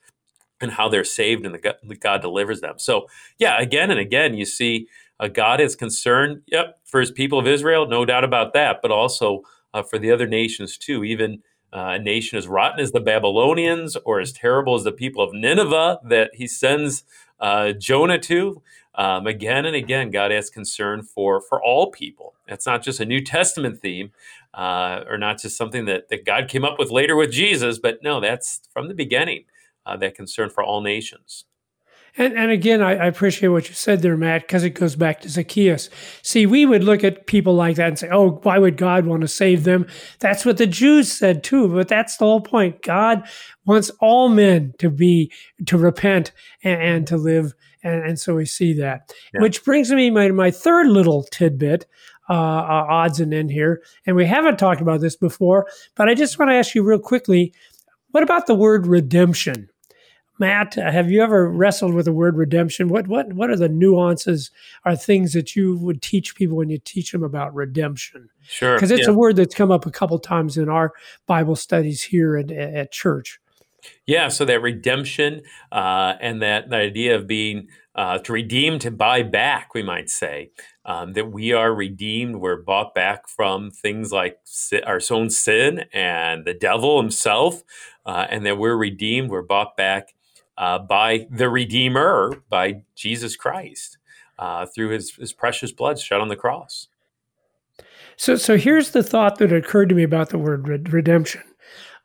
and 0.61 0.71
how 0.71 0.89
they're 0.89 1.03
saved 1.03 1.45
and 1.45 1.53
the 1.57 1.97
God 1.97 2.23
delivers 2.23 2.61
them. 2.61 2.79
So, 2.79 3.09
yeah, 3.39 3.61
again 3.61 3.91
and 3.91 3.99
again, 3.99 4.35
you 4.35 4.45
see 4.45 4.87
uh, 5.19 5.27
God 5.27 5.61
is 5.61 5.75
concerned, 5.75 6.43
yep, 6.47 6.79
for 6.85 7.01
his 7.01 7.11
people 7.11 7.41
of 7.41 7.49
Israel, 7.49 7.89
no 7.89 8.05
doubt 8.05 8.23
about 8.23 8.53
that, 8.53 8.79
but 8.81 8.93
also 8.93 9.43
uh, 9.73 9.83
for 9.83 9.99
the 9.99 10.13
other 10.13 10.29
nations 10.29 10.79
too, 10.79 11.03
even 11.03 11.43
a 11.75 11.99
nation 11.99 12.39
as 12.39 12.49
rotten 12.49 12.81
as 12.81 12.93
the 12.93 13.01
Babylonians 13.01 13.97
or 14.05 14.21
as 14.21 14.33
terrible 14.33 14.77
as 14.77 14.85
the 14.85 14.93
people 14.93 15.23
of 15.25 15.35
Nineveh 15.35 16.01
that 16.05 16.31
he 16.35 16.47
sends 16.47 17.05
uh, 17.41 17.73
Jonah 17.73 18.19
to. 18.21 18.63
Um, 18.97 19.27
again 19.27 19.67
and 19.67 19.77
again, 19.77 20.13
God 20.13 20.31
has 20.31 20.51
concern 20.51 21.03
for 21.03 21.41
for 21.41 21.63
all 21.63 21.91
people. 21.91 22.35
That's 22.49 22.67
not 22.67 22.83
just 22.83 23.01
a 23.01 23.05
New 23.05 23.23
Testament 23.23 23.81
theme, 23.81 24.13
uh, 24.55 25.03
or 25.09 25.19
not 25.19 25.41
just 25.43 25.57
something 25.57 25.87
that, 25.87 26.11
that 26.11 26.25
God 26.25 26.49
came 26.49 26.65
up 26.65 26.79
with 26.79 26.93
later 26.93 27.17
with 27.17 27.33
Jesus, 27.33 27.81
but 27.81 28.03
no, 28.05 28.21
that's 28.21 28.63
from 28.73 28.89
the 28.89 28.95
beginning 28.95 29.47
uh, 29.87 29.97
that 29.99 30.15
concern 30.15 30.51
for 30.51 30.65
all 30.65 30.81
nations. 30.81 31.45
And, 32.17 32.35
and 32.35 32.51
again, 32.51 32.81
I, 32.81 32.93
I, 32.93 33.07
appreciate 33.07 33.49
what 33.49 33.69
you 33.69 33.75
said 33.75 34.03
there, 34.03 34.17
Matt, 34.17 34.43
because 34.43 34.63
it 34.63 34.71
goes 34.71 34.95
back 34.95 35.21
to 35.21 35.29
Zacchaeus. 35.29 35.91
See, 36.23 36.47
we 36.47 36.65
would 36.65 36.85
look 36.85 37.03
at 37.03 37.27
people 37.27 37.55
like 37.55 37.75
that 37.77 37.89
and 37.89 37.99
say, 37.99 38.09
oh, 38.11 38.39
why 38.43 38.59
would 38.59 38.77
God 38.77 39.05
want 39.05 39.23
to 39.23 39.29
save 39.29 39.65
them? 39.65 39.87
That's 40.21 40.45
what 40.45 40.57
the 40.57 40.67
Jews 40.67 41.11
said 41.11 41.43
too. 41.43 41.69
But 41.69 41.89
that's 41.89 42.17
the 42.17 42.25
whole 42.25 42.41
point. 42.41 42.83
God 42.83 43.27
wants 43.65 43.91
all 44.01 44.29
men 44.29 44.75
to 44.79 44.91
be, 44.91 45.33
to 45.67 45.77
repent 45.77 46.31
and, 46.63 46.81
and 46.81 47.07
to 47.09 47.17
live. 47.17 47.53
And, 47.83 48.05
and, 48.05 48.19
so 48.19 48.37
we 48.37 48.47
see 48.47 48.75
that. 48.75 49.13
Yeah. 49.33 49.41
Which 49.41 49.65
brings 49.65 49.91
me 49.91 50.09
to 50.09 50.15
my, 50.15 50.29
my 50.31 50.51
third 50.53 50.87
little 50.87 51.25
tidbit. 51.25 51.87
Uh, 52.31 52.33
uh, 52.33 52.87
odds 52.89 53.21
and 53.21 53.35
end 53.35 53.51
here. 53.51 53.83
And 54.07 54.17
we 54.17 54.25
haven't 54.25 54.59
talked 54.59 54.81
about 54.81 55.03
this 55.03 55.15
before, 55.15 55.67
but 55.95 56.09
I 56.09 56.15
just 56.15 56.39
want 56.39 56.51
to 56.51 56.55
ask 56.55 56.75
you 56.75 56.83
real 56.83 56.99
quickly 56.99 57.53
what 58.13 58.23
about 58.23 58.47
the 58.47 58.55
word 58.55 58.87
redemption? 58.87 59.69
Matt, 60.39 60.75
have 60.75 61.11
you 61.11 61.23
ever 61.23 61.49
wrestled 61.49 61.95
with 61.95 62.07
the 62.07 62.13
word 62.13 62.37
redemption? 62.37 62.89
What 62.89 63.07
what 63.07 63.33
what 63.35 63.51
are 63.51 63.57
the 63.57 63.69
nuances 63.69 64.51
are 64.85 64.97
things 64.97 65.33
that 65.33 65.55
you 65.55 65.77
would 65.77 66.03
teach 66.03 66.35
people 66.35 66.57
when 66.57 66.71
you 66.71 66.79
teach 66.79 67.13
them 67.13 67.23
about 67.23 67.55
redemption? 67.55 68.29
Sure. 68.43 68.75
Because 68.75 68.91
it's 68.91 69.07
yeah. 69.07 69.13
a 69.13 69.17
word 69.17 69.37
that's 69.37 69.55
come 69.55 69.71
up 69.71 69.87
a 69.87 69.91
couple 69.91 70.19
times 70.19 70.57
in 70.57 70.69
our 70.69 70.93
Bible 71.27 71.57
studies 71.57 72.03
here 72.03 72.37
at, 72.37 72.51
at 72.51 72.91
church. 72.91 73.39
Yeah, 74.07 74.29
so 74.29 74.45
that 74.45 74.63
redemption 74.63 75.43
uh, 75.71 76.15
and 76.21 76.43
that, 76.43 76.71
that 76.71 76.81
idea 76.81 77.17
of 77.17 77.27
being 77.27 77.69
uh, 77.95 78.19
to 78.19 78.33
redeem, 78.33 78.79
to 78.81 78.91
buy 78.91 79.23
back, 79.23 79.75
we 79.75 79.83
might 79.83 80.11
say, 80.11 80.51
um, 80.85 81.13
that 81.13 81.31
we 81.31 81.53
are 81.53 81.75
redeemed, 81.75 82.37
we're 82.37 82.61
bought 82.61 82.95
back 82.95 83.29
from 83.29 83.71
things 83.71 84.11
like 84.11 84.39
our 84.87 85.01
own 85.11 85.31
sin 85.31 85.85
and 85.93 86.45
the 86.45 86.55
devil 86.55 87.01
himself, 87.01 87.63
uh, 88.05 88.27
and 88.29 88.45
that 88.45 88.59
we're 88.59 88.77
redeemed, 88.77 89.31
we're 89.31 89.43
bought 89.43 89.77
back 89.77 90.15
uh, 90.57 90.79
by 90.79 91.27
the 91.31 91.49
Redeemer, 91.49 92.43
by 92.49 92.83
Jesus 92.95 93.37
Christ, 93.37 93.99
uh, 94.39 94.67
through 94.67 94.91
his, 94.91 95.15
his 95.17 95.33
precious 95.33 95.73
blood 95.73 95.99
shed 95.99 96.21
on 96.21 96.29
the 96.29 96.37
cross. 96.37 96.89
So, 98.17 98.37
so 98.37 98.57
here's 98.57 98.91
the 98.91 99.03
thought 99.03 99.39
that 99.39 99.53
occurred 99.53 99.89
to 99.89 99.95
me 99.95 100.03
about 100.05 100.31
the 100.31 100.39
word 100.39 100.93
redemption. 100.93 101.43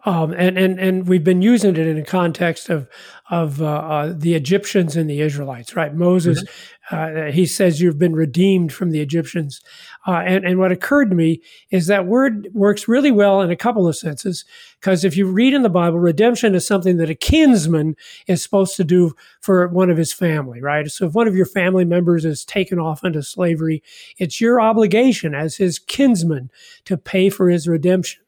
Um, 0.05 0.31
and, 0.31 0.57
and, 0.57 0.79
and 0.79 1.07
we've 1.09 1.25
been 1.25 1.41
using 1.41 1.71
it 1.71 1.85
in 1.85 1.97
the 1.97 2.03
context 2.03 2.69
of, 2.69 2.87
of 3.29 3.61
uh, 3.61 3.65
uh, 3.65 4.13
the 4.15 4.33
Egyptians 4.33 4.95
and 4.95 5.09
the 5.09 5.19
Israelites, 5.19 5.75
right? 5.75 5.93
Moses, 5.93 6.41
mm-hmm. 6.89 7.27
uh, 7.27 7.31
he 7.31 7.45
says, 7.45 7.81
You've 7.81 7.99
been 7.99 8.15
redeemed 8.15 8.71
from 8.71 8.91
the 8.91 9.01
Egyptians. 9.01 9.61
Uh, 10.07 10.21
and, 10.25 10.45
and 10.45 10.57
what 10.57 10.71
occurred 10.71 11.09
to 11.09 11.17
me 11.17 11.41
is 11.69 11.87
that 11.87 12.05
word 12.05 12.47
works 12.53 12.87
really 12.87 13.11
well 13.11 13.41
in 13.41 13.51
a 13.51 13.57
couple 13.57 13.89
of 13.89 13.97
senses. 13.97 14.45
Because 14.79 15.03
if 15.03 15.17
you 15.17 15.29
read 15.29 15.53
in 15.53 15.63
the 15.63 15.69
Bible, 15.69 15.99
redemption 15.99 16.55
is 16.55 16.65
something 16.65 16.95
that 16.95 17.09
a 17.09 17.15
kinsman 17.15 17.97
is 18.25 18.41
supposed 18.41 18.77
to 18.77 18.85
do 18.85 19.13
for 19.41 19.67
one 19.67 19.89
of 19.89 19.97
his 19.97 20.13
family, 20.13 20.61
right? 20.61 20.89
So 20.89 21.07
if 21.07 21.13
one 21.13 21.27
of 21.27 21.35
your 21.35 21.45
family 21.45 21.83
members 21.83 22.23
is 22.23 22.45
taken 22.45 22.79
off 22.79 23.03
into 23.03 23.21
slavery, 23.21 23.83
it's 24.17 24.39
your 24.39 24.61
obligation 24.61 25.35
as 25.35 25.57
his 25.57 25.77
kinsman 25.77 26.51
to 26.85 26.95
pay 26.95 27.29
for 27.29 27.49
his 27.49 27.67
redemption. 27.67 28.21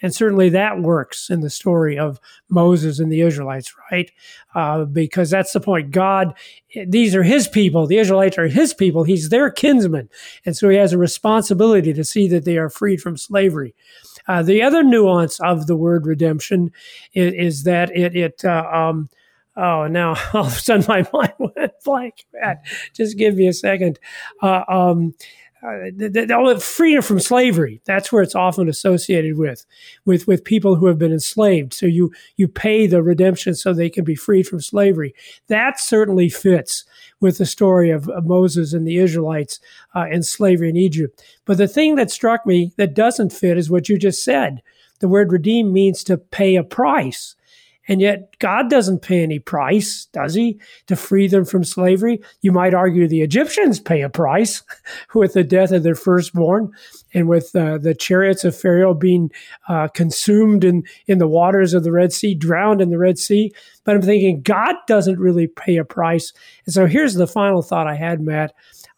And 0.00 0.14
certainly 0.14 0.48
that 0.50 0.80
works 0.80 1.28
in 1.28 1.40
the 1.40 1.50
story 1.50 1.98
of 1.98 2.20
Moses 2.48 2.98
and 2.98 3.10
the 3.10 3.20
Israelites, 3.20 3.74
right? 3.90 4.10
Uh, 4.54 4.84
because 4.84 5.30
that's 5.30 5.52
the 5.52 5.60
point. 5.60 5.90
God, 5.90 6.34
these 6.86 7.14
are 7.14 7.22
his 7.22 7.48
people. 7.48 7.86
The 7.86 7.98
Israelites 7.98 8.38
are 8.38 8.48
his 8.48 8.74
people. 8.74 9.04
He's 9.04 9.28
their 9.28 9.50
kinsman. 9.50 10.08
And 10.44 10.56
so 10.56 10.68
he 10.68 10.76
has 10.76 10.92
a 10.92 10.98
responsibility 10.98 11.92
to 11.92 12.04
see 12.04 12.28
that 12.28 12.44
they 12.44 12.58
are 12.58 12.70
freed 12.70 13.00
from 13.00 13.16
slavery. 13.16 13.74
Uh, 14.26 14.42
the 14.42 14.62
other 14.62 14.82
nuance 14.82 15.40
of 15.40 15.66
the 15.66 15.76
word 15.76 16.06
redemption 16.06 16.70
is, 17.14 17.32
is 17.34 17.62
that 17.64 17.90
it, 17.96 18.14
it 18.14 18.44
uh, 18.44 18.64
um, 18.70 19.08
oh, 19.56 19.86
now 19.86 20.14
all 20.32 20.46
of 20.46 20.56
a 20.56 20.60
sudden 20.60 20.84
my 20.88 21.06
mind 21.12 21.32
went 21.38 21.72
blank. 21.84 22.26
Just 22.94 23.18
give 23.18 23.34
me 23.34 23.48
a 23.48 23.52
second. 23.52 23.98
Uh, 24.42 24.62
um, 24.68 25.14
uh, 25.60 25.90
the, 25.92 26.08
the, 26.08 26.60
freedom 26.60 27.02
from 27.02 27.18
slavery. 27.18 27.80
That's 27.84 28.12
where 28.12 28.22
it's 28.22 28.36
often 28.36 28.68
associated 28.68 29.36
with 29.36 29.66
with 30.04 30.28
with 30.28 30.44
people 30.44 30.76
who 30.76 30.86
have 30.86 30.98
been 30.98 31.12
enslaved. 31.12 31.74
So 31.74 31.86
you 31.86 32.12
you 32.36 32.46
pay 32.46 32.86
the 32.86 33.02
redemption 33.02 33.56
so 33.56 33.72
they 33.72 33.90
can 33.90 34.04
be 34.04 34.14
freed 34.14 34.46
from 34.46 34.60
slavery. 34.60 35.14
That 35.48 35.80
certainly 35.80 36.28
fits 36.28 36.84
with 37.20 37.38
the 37.38 37.46
story 37.46 37.90
of, 37.90 38.08
of 38.08 38.24
moses 38.24 38.72
and 38.72 38.86
the 38.86 38.98
israelites 38.98 39.58
uh, 39.96 40.06
in 40.06 40.22
slavery 40.22 40.68
in 40.68 40.76
egypt. 40.76 41.22
But 41.44 41.58
the 41.58 41.66
thing 41.66 41.96
that 41.96 42.10
struck 42.10 42.46
me 42.46 42.72
that 42.76 42.94
doesn't 42.94 43.32
fit 43.32 43.58
is 43.58 43.70
what 43.70 43.88
you 43.88 43.98
just 43.98 44.22
said. 44.22 44.62
The 45.00 45.08
word 45.08 45.32
redeem 45.32 45.72
means 45.72 46.04
to 46.04 46.18
pay 46.18 46.54
a 46.56 46.62
price 46.62 47.34
and 47.88 48.02
yet, 48.02 48.38
God 48.38 48.68
doesn't 48.68 49.00
pay 49.00 49.22
any 49.22 49.38
price, 49.38 50.06
does 50.12 50.34
he, 50.34 50.60
to 50.88 50.94
free 50.94 51.26
them 51.26 51.46
from 51.46 51.64
slavery? 51.64 52.20
You 52.42 52.52
might 52.52 52.74
argue 52.74 53.08
the 53.08 53.22
Egyptians 53.22 53.80
pay 53.80 54.02
a 54.02 54.10
price 54.10 54.62
with 55.14 55.32
the 55.32 55.42
death 55.42 55.72
of 55.72 55.82
their 55.82 55.94
firstborn 55.94 56.70
and 57.14 57.28
with 57.28 57.56
uh, 57.56 57.78
the 57.78 57.94
chariots 57.94 58.44
of 58.44 58.54
Pharaoh 58.54 58.92
being 58.92 59.30
uh, 59.68 59.88
consumed 59.88 60.64
in, 60.64 60.84
in 61.06 61.16
the 61.16 61.26
waters 61.26 61.72
of 61.72 61.82
the 61.82 61.90
Red 61.90 62.12
Sea, 62.12 62.34
drowned 62.34 62.82
in 62.82 62.90
the 62.90 62.98
Red 62.98 63.18
Sea. 63.18 63.52
But 63.84 63.96
I'm 63.96 64.02
thinking 64.02 64.42
God 64.42 64.76
doesn't 64.86 65.18
really 65.18 65.46
pay 65.46 65.78
a 65.78 65.84
price. 65.84 66.34
And 66.66 66.74
so 66.74 66.84
here's 66.84 67.14
the 67.14 67.26
final 67.26 67.62
thought 67.62 67.86
I 67.86 67.94
had, 67.94 68.20
Matt. 68.20 68.54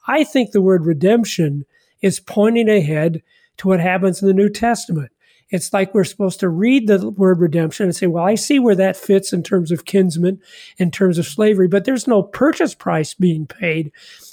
I 0.08 0.24
think 0.24 0.50
the 0.50 0.62
word 0.62 0.84
redemption 0.84 1.64
is 2.02 2.18
pointing 2.18 2.68
ahead 2.68 3.22
to 3.58 3.68
what 3.68 3.78
happens 3.78 4.20
in 4.20 4.26
the 4.26 4.34
New 4.34 4.48
Testament. 4.48 5.12
It's 5.50 5.72
like 5.72 5.94
we're 5.94 6.04
supposed 6.04 6.40
to 6.40 6.48
read 6.48 6.86
the 6.86 7.10
word 7.10 7.40
redemption 7.40 7.84
and 7.84 7.96
say, 7.96 8.06
well, 8.06 8.24
I 8.24 8.36
see 8.36 8.58
where 8.58 8.76
that 8.76 8.96
fits 8.96 9.32
in 9.32 9.42
terms 9.42 9.70
of 9.70 9.84
kinsmen, 9.84 10.40
in 10.78 10.90
terms 10.90 11.18
of 11.18 11.26
slavery, 11.26 11.68
but 11.68 11.84
there's 11.84 12.06
no 12.06 12.22
purchase 12.22 12.74
price 12.74 13.14
being 13.14 13.46
paid. 13.46 13.92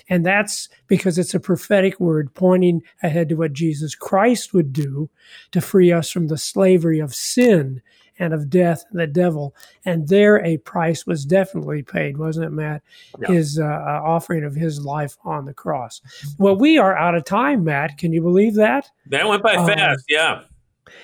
And 0.09 0.25
that's 0.25 0.69
because 0.87 1.17
it's 1.17 1.33
a 1.33 1.39
prophetic 1.39 1.99
word 1.99 2.33
pointing 2.33 2.81
ahead 3.03 3.29
to 3.29 3.35
what 3.35 3.53
Jesus 3.53 3.95
Christ 3.95 4.53
would 4.53 4.71
do 4.71 5.09
to 5.51 5.59
free 5.59 5.91
us 5.91 6.09
from 6.09 6.27
the 6.27 6.37
slavery 6.37 6.99
of 6.99 7.13
sin 7.13 7.81
and 8.19 8.33
of 8.33 8.49
death 8.49 8.83
and 8.89 8.99
the 8.99 9.07
devil. 9.07 9.55
And 9.85 10.07
there 10.07 10.43
a 10.43 10.57
price 10.57 11.05
was 11.05 11.25
definitely 11.25 11.83
paid, 11.83 12.17
wasn't 12.17 12.47
it, 12.47 12.51
Matt? 12.51 12.81
Yeah. 13.19 13.27
His 13.27 13.59
uh, 13.59 13.65
uh 13.65 14.01
offering 14.03 14.43
of 14.43 14.55
his 14.55 14.83
life 14.83 15.17
on 15.23 15.45
the 15.45 15.53
cross. 15.53 16.01
Well, 16.37 16.55
we 16.55 16.77
are 16.77 16.97
out 16.97 17.15
of 17.15 17.25
time, 17.25 17.63
Matt. 17.63 17.97
Can 17.97 18.13
you 18.13 18.21
believe 18.21 18.55
that? 18.55 18.89
That 19.07 19.27
went 19.27 19.43
by 19.43 19.55
uh, 19.55 19.65
fast, 19.67 20.05
yeah. 20.09 20.43